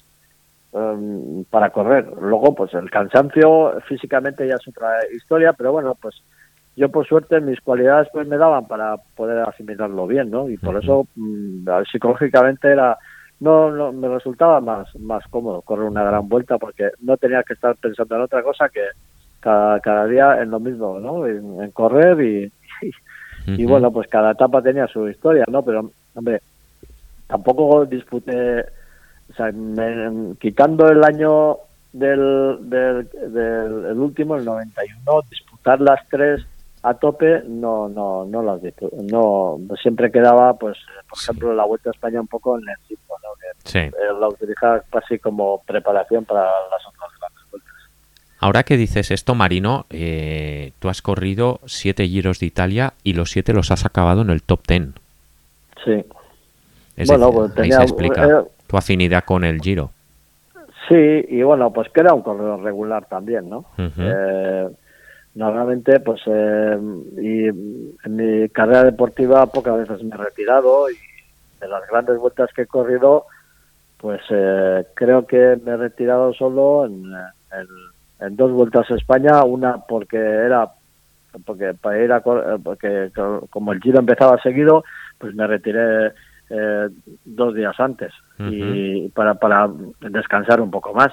em, 0.74 1.46
para 1.46 1.70
correr. 1.70 2.06
Luego 2.20 2.54
pues 2.54 2.74
el 2.74 2.90
cansancio 2.90 3.80
físicamente 3.88 4.46
ya 4.46 4.56
es 4.56 4.68
otra 4.68 4.98
historia, 5.16 5.54
pero 5.54 5.72
bueno, 5.72 5.96
pues 6.02 6.22
yo 6.78 6.90
por 6.90 7.08
suerte 7.08 7.42
mis 7.42 7.60
cualidades 7.60 8.08
pues 8.14 8.28
me 8.28 8.38
daban 8.38 8.68
para 8.68 8.98
poder 9.16 9.40
asimilarlo 9.40 10.06
bien, 10.06 10.30
¿no? 10.30 10.48
Y 10.48 10.58
por 10.58 10.82
eso 10.82 11.08
mm, 11.16 11.68
psicológicamente 11.92 12.72
era 12.72 12.98
no, 13.40 13.72
no 13.72 13.92
me 13.92 14.08
resultaba 14.08 14.62
más 14.62 14.96
más 15.00 15.24
cómodo 15.30 15.64
correr 15.64 15.86
una 15.86 16.04
gran 16.04 16.30
vuelta 16.30 16.60
porque 16.60 16.92
no 17.02 17.18
tenía 17.18 17.42
que 17.42 17.54
estar 17.54 17.76
pensando 17.78 18.16
en 18.16 18.22
otra 18.22 18.44
cosa 18.44 18.70
que 18.70 18.82
cada, 19.40 19.80
cada 19.80 20.06
día 20.06 20.40
en 20.42 20.52
lo 20.52 20.60
mismo, 20.60 21.00
¿no? 21.00 21.26
En, 21.26 21.72
correr 21.72 22.22
y, 22.22 22.52
y, 23.48 23.66
bueno, 23.66 23.92
pues 23.92 24.08
cada 24.08 24.32
etapa 24.32 24.62
tenía 24.62 24.88
su 24.88 25.08
historia, 25.10 25.46
¿no? 25.48 25.64
Pero 25.64 25.92
hombre, 26.14 26.42
tampoco 27.28 27.86
disputé 27.86 28.66
o 29.30 29.34
sea, 29.34 29.52
quitando 30.40 30.90
el 30.90 31.04
año 31.04 31.58
del, 31.92 32.58
del, 32.62 33.10
del 33.34 33.86
el 33.86 33.98
último, 33.98 34.36
el 34.36 34.46
91, 34.46 35.22
disputar 35.30 35.82
las 35.82 36.08
tres 36.10 36.46
a 36.84 36.94
tope 36.94 37.44
no 37.48 37.90
no 37.90 38.26
no 38.26 38.44
las 38.44 38.62
no 39.12 39.60
siempre 39.82 40.12
quedaba 40.12 40.54
pues 40.54 40.78
por 41.10 41.20
ejemplo 41.20 41.54
la 41.54 41.66
vuelta 41.66 41.90
a 41.90 41.94
España 41.94 42.22
un 42.22 42.28
poco 42.28 42.58
en 42.58 42.70
el 42.70 42.88
tiempo 42.88 43.16
¿no? 43.24 43.30
sí. 43.64 43.80
Eh, 43.80 43.92
la 44.20 44.28
utilizaba 44.28 44.82
casi 44.92 45.18
como 45.20 45.62
preparación 45.66 46.26
para 46.26 46.44
las 46.44 46.86
otras 46.88 47.12
grandes 47.20 47.52
vueltas. 47.52 47.74
Ahora 48.40 48.64
que 48.64 48.78
dices 48.78 49.12
esto 49.12 49.36
Marino 49.36 49.86
eh, 49.90 50.72
tú 50.80 50.90
has 50.90 51.02
corrido 51.02 51.60
siete 51.66 52.08
giros 52.08 52.40
de 52.40 52.46
Italia 52.46 52.94
y 53.04 53.14
los 53.14 53.32
siete 53.32 53.54
los 53.54 53.72
has 53.72 53.86
acabado 53.86 54.22
en 54.22 54.30
el 54.30 54.44
top 54.44 54.62
ten. 54.66 54.94
Sí. 55.84 56.06
Bueno 57.06 57.32
pues 57.32 57.54
tenía, 57.54 57.82
explica 57.82 58.26
eh, 58.26 58.44
tu 58.68 58.78
afinidad 58.78 59.24
con 59.24 59.44
el 59.44 59.60
giro. 59.62 59.92
Sí 60.88 61.26
y 61.28 61.42
bueno 61.42 61.74
pues 61.74 61.90
que 61.90 62.02
era 62.02 62.14
un 62.14 62.22
corredor 62.22 62.62
regular 62.62 63.06
también 63.06 63.50
no 63.50 63.66
normalmente, 65.38 66.00
pues, 66.00 66.20
eh, 66.26 66.78
y 67.22 67.48
en 67.48 68.16
mi 68.16 68.50
carrera 68.50 68.84
deportiva 68.84 69.46
pocas 69.46 69.78
veces 69.78 70.04
me 70.04 70.16
he 70.16 70.18
retirado 70.18 70.90
y 70.90 70.96
de 71.60 71.68
las 71.68 71.88
grandes 71.88 72.18
vueltas 72.18 72.50
que 72.56 72.64
he 72.64 72.68
corrido, 72.68 73.26
pues 73.98 74.22
eh, 74.32 74.86
creo 74.96 75.28
que 75.28 75.60
me 75.64 75.72
he 75.72 75.78
retirado 75.78 76.34
solo 76.34 76.86
en, 76.86 77.14
en, 78.20 78.36
dos 78.36 78.52
vueltas 78.52 78.90
a 78.90 78.96
España, 78.96 79.44
una 79.44 79.78
porque 79.78 80.18
era 80.18 80.72
porque 81.46 81.76
para 81.76 82.04
ir 82.04 82.12
a 82.12 82.22
porque 82.22 83.12
como 83.52 83.74
el 83.74 83.82
Giro 83.82 84.00
empezaba 84.00 84.42
seguido, 84.42 84.84
pues 85.20 85.36
me 85.36 85.46
retiré 85.46 86.14
eh, 86.50 86.90
dos 87.26 87.54
días 87.54 87.80
antes 87.80 88.12
y 88.40 89.10
para 89.10 89.36
para 89.36 89.70
descansar 90.02 90.62
un 90.62 90.72
poco 90.72 90.94
más 90.94 91.12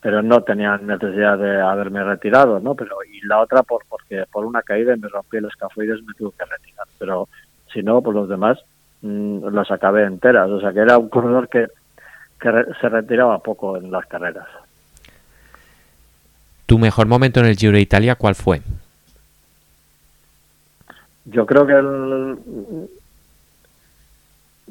pero 0.00 0.22
no 0.22 0.42
tenía 0.42 0.78
necesidad 0.78 1.38
de 1.38 1.60
haberme 1.60 2.02
retirado, 2.02 2.58
¿no? 2.60 2.74
Pero 2.74 2.96
y 3.04 3.20
la 3.26 3.40
otra 3.40 3.62
por 3.62 3.84
porque 3.88 4.24
por 4.32 4.46
una 4.46 4.62
caída 4.62 4.96
me 4.96 5.08
rompí 5.08 5.36
el 5.36 5.44
escafoides 5.44 6.02
me 6.04 6.14
tuve 6.14 6.32
que 6.38 6.44
retirar, 6.44 6.86
pero 6.98 7.28
si 7.72 7.82
no, 7.82 8.00
pues 8.00 8.14
los 8.14 8.28
demás 8.28 8.58
mmm, 9.02 9.48
las 9.52 9.70
acabé 9.70 10.04
enteras, 10.04 10.48
o 10.48 10.60
sea 10.60 10.72
que 10.72 10.80
era 10.80 10.96
un 10.96 11.08
corredor 11.08 11.48
que, 11.48 11.68
que 12.40 12.50
se 12.80 12.88
retiraba 12.88 13.38
poco 13.38 13.76
en 13.76 13.90
las 13.90 14.06
carreras. 14.06 14.48
¿Tu 16.64 16.78
mejor 16.78 17.06
momento 17.06 17.40
en 17.40 17.46
el 17.46 17.56
Giro 17.56 17.72
de 17.72 17.80
Italia 17.80 18.14
cuál 18.14 18.34
fue? 18.34 18.62
Yo 21.26 21.44
creo 21.44 21.66
que 21.66 21.74
el, 21.74 22.88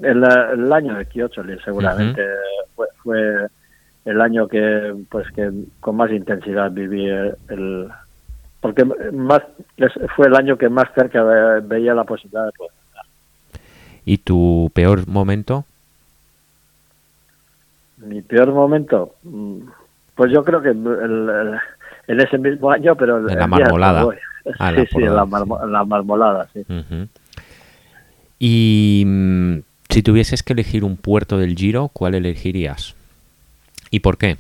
el, 0.02 0.74
año 0.74 0.96
de 0.96 1.06
Kioto 1.06 1.44
seguramente 1.64 2.26
fue, 2.76 2.88
fue 3.04 3.48
el 4.10 4.22
año 4.22 4.48
que 4.48 4.96
pues 5.10 5.30
que 5.32 5.52
con 5.80 5.96
más 5.96 6.12
intensidad 6.12 6.72
viví 6.72 7.08
el, 7.08 7.88
porque 8.60 8.84
más 8.86 9.44
fue 10.16 10.28
el 10.28 10.36
año 10.36 10.58
que 10.58 10.68
más 10.68 10.88
cerca 10.96 11.24
veía 11.62 11.94
la 11.94 12.04
posibilidad 12.04 12.46
de 12.46 12.52
poder 12.54 12.72
¿Y 14.06 14.18
tu 14.18 14.72
peor 14.74 15.08
momento? 15.08 15.66
Mi 17.98 18.22
peor 18.24 18.52
momento, 18.52 19.14
mm, 19.24 19.60
pues 20.16 20.32
yo 20.32 20.44
creo 20.44 20.62
que 20.62 20.70
el, 20.70 21.60
en 22.08 22.20
ese 22.20 22.40
mismo 22.40 22.72
año, 22.72 22.96
pero 22.96 23.30
en 23.30 23.38
la 23.38 23.46
marmolada. 23.46 24.08
Ah, 24.58 24.72
sí, 24.76 24.86
sí, 24.88 25.04
en 25.04 25.16
la, 25.16 25.26
marmolada, 25.86 26.48
sí. 26.54 26.66
Y 28.40 29.04
mm, 29.06 29.60
si 29.90 30.02
tuvieses 30.02 30.42
que 30.42 30.54
elegir 30.54 30.84
un 30.84 30.98
puerto 30.98 31.38
del 31.38 31.56
Giro, 31.56 31.90
¿cuál 31.94 32.16
elegirías? 32.16 32.96
¿Y 33.92 34.00
por 34.00 34.18
qué? 34.18 34.38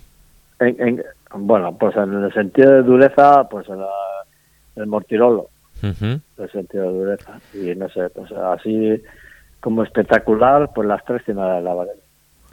bueno, 1.33 1.77
pues 1.77 1.95
en 1.95 2.23
el 2.23 2.33
sentido 2.33 2.71
de 2.73 2.83
dureza, 2.83 3.47
pues 3.49 3.67
el 4.75 4.87
Mortirolo. 4.87 5.49
En 5.81 6.21
el 6.37 6.51
sentido 6.51 6.91
de 6.91 6.99
dureza. 6.99 7.39
Y 7.53 7.75
no 7.75 7.89
sé, 7.89 8.09
pues 8.09 8.31
así 8.31 9.01
como 9.59 9.83
espectacular, 9.83 10.71
pues 10.73 10.87
las 10.87 11.03
tres 11.05 11.23
cimas 11.25 11.55
de 11.55 11.61
Lavaredo. 11.61 11.97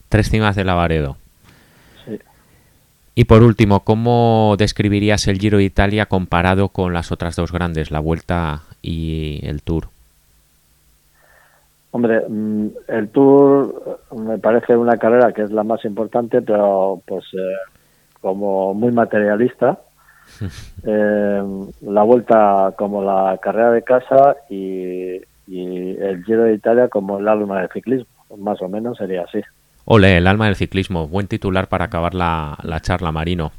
Tres 0.09 0.31
cimas 0.31 0.57
de 0.57 0.65
Lavaredo. 0.65 1.17
Sí. 2.05 2.19
Y 3.15 3.25
por 3.25 3.43
último, 3.43 3.81
¿cómo 3.81 4.55
describirías 4.59 5.27
el 5.27 5.39
Giro 5.39 5.59
de 5.59 5.65
Italia 5.65 6.07
comparado 6.07 6.69
con 6.69 6.93
las 6.93 7.11
otras 7.13 7.35
dos 7.37 7.53
grandes, 7.53 7.91
la 7.91 8.01
Vuelta 8.01 8.63
y 8.83 9.41
el 9.43 9.63
Tour? 9.63 9.89
Hombre, 11.97 12.25
mm, 12.29 12.67
el 12.89 13.09
Tour 13.09 14.01
me 14.15 14.37
parece 14.37 14.77
una 14.77 14.99
carrera 14.99 15.33
que 15.33 15.41
es 15.41 15.51
la 15.51 15.65
más 15.65 15.83
importante, 15.87 16.43
pero 16.43 17.01
pues 17.07 17.25
eh, 17.33 17.55
como 18.21 18.75
muy 18.75 18.93
materialista. 18.93 19.79
Eh, 20.89 21.43
la 21.81 22.03
vuelta 22.03 22.73
como 22.77 23.03
la 23.03 23.39
carrera 23.43 23.73
de 23.73 23.83
casa 23.83 24.37
y, 24.49 25.17
el 25.49 26.25
Giro 26.25 26.45
de 26.45 26.55
Italia 26.55 26.89
como 26.89 27.19
el 27.19 27.27
alma 27.27 27.61
del 27.61 27.71
ciclismo, 27.71 28.07
más 28.37 28.61
o 28.63 28.69
menos 28.69 28.99
sería 28.99 29.23
así. 29.23 29.41
Ole, 29.85 30.19
el 30.19 30.27
alma 30.29 30.47
del 30.47 30.55
ciclismo, 30.55 31.09
buen 31.09 31.27
titular 31.27 31.69
para 31.69 31.87
acabar 31.87 32.15
la, 32.15 32.57
la 32.63 32.81
charla, 32.81 33.11
Marino. 33.11 33.51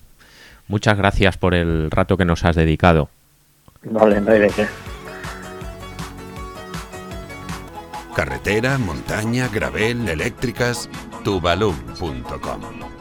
Muchas 0.67 0.97
gracias 0.97 1.37
por 1.37 1.53
el 1.53 1.91
rato 1.91 2.15
que 2.15 2.25
nos 2.25 2.45
has 2.45 2.55
dedicado. 2.55 3.09
Vale, 3.83 4.21
no 4.21 4.31
hay 4.31 4.39
de 4.39 4.49
qué. 4.49 4.67
Carretera, 8.17 8.79
montaña, 8.79 9.47
gravel, 9.47 10.09
eléctricas, 10.09 10.89
tubalum.com. 11.23 12.96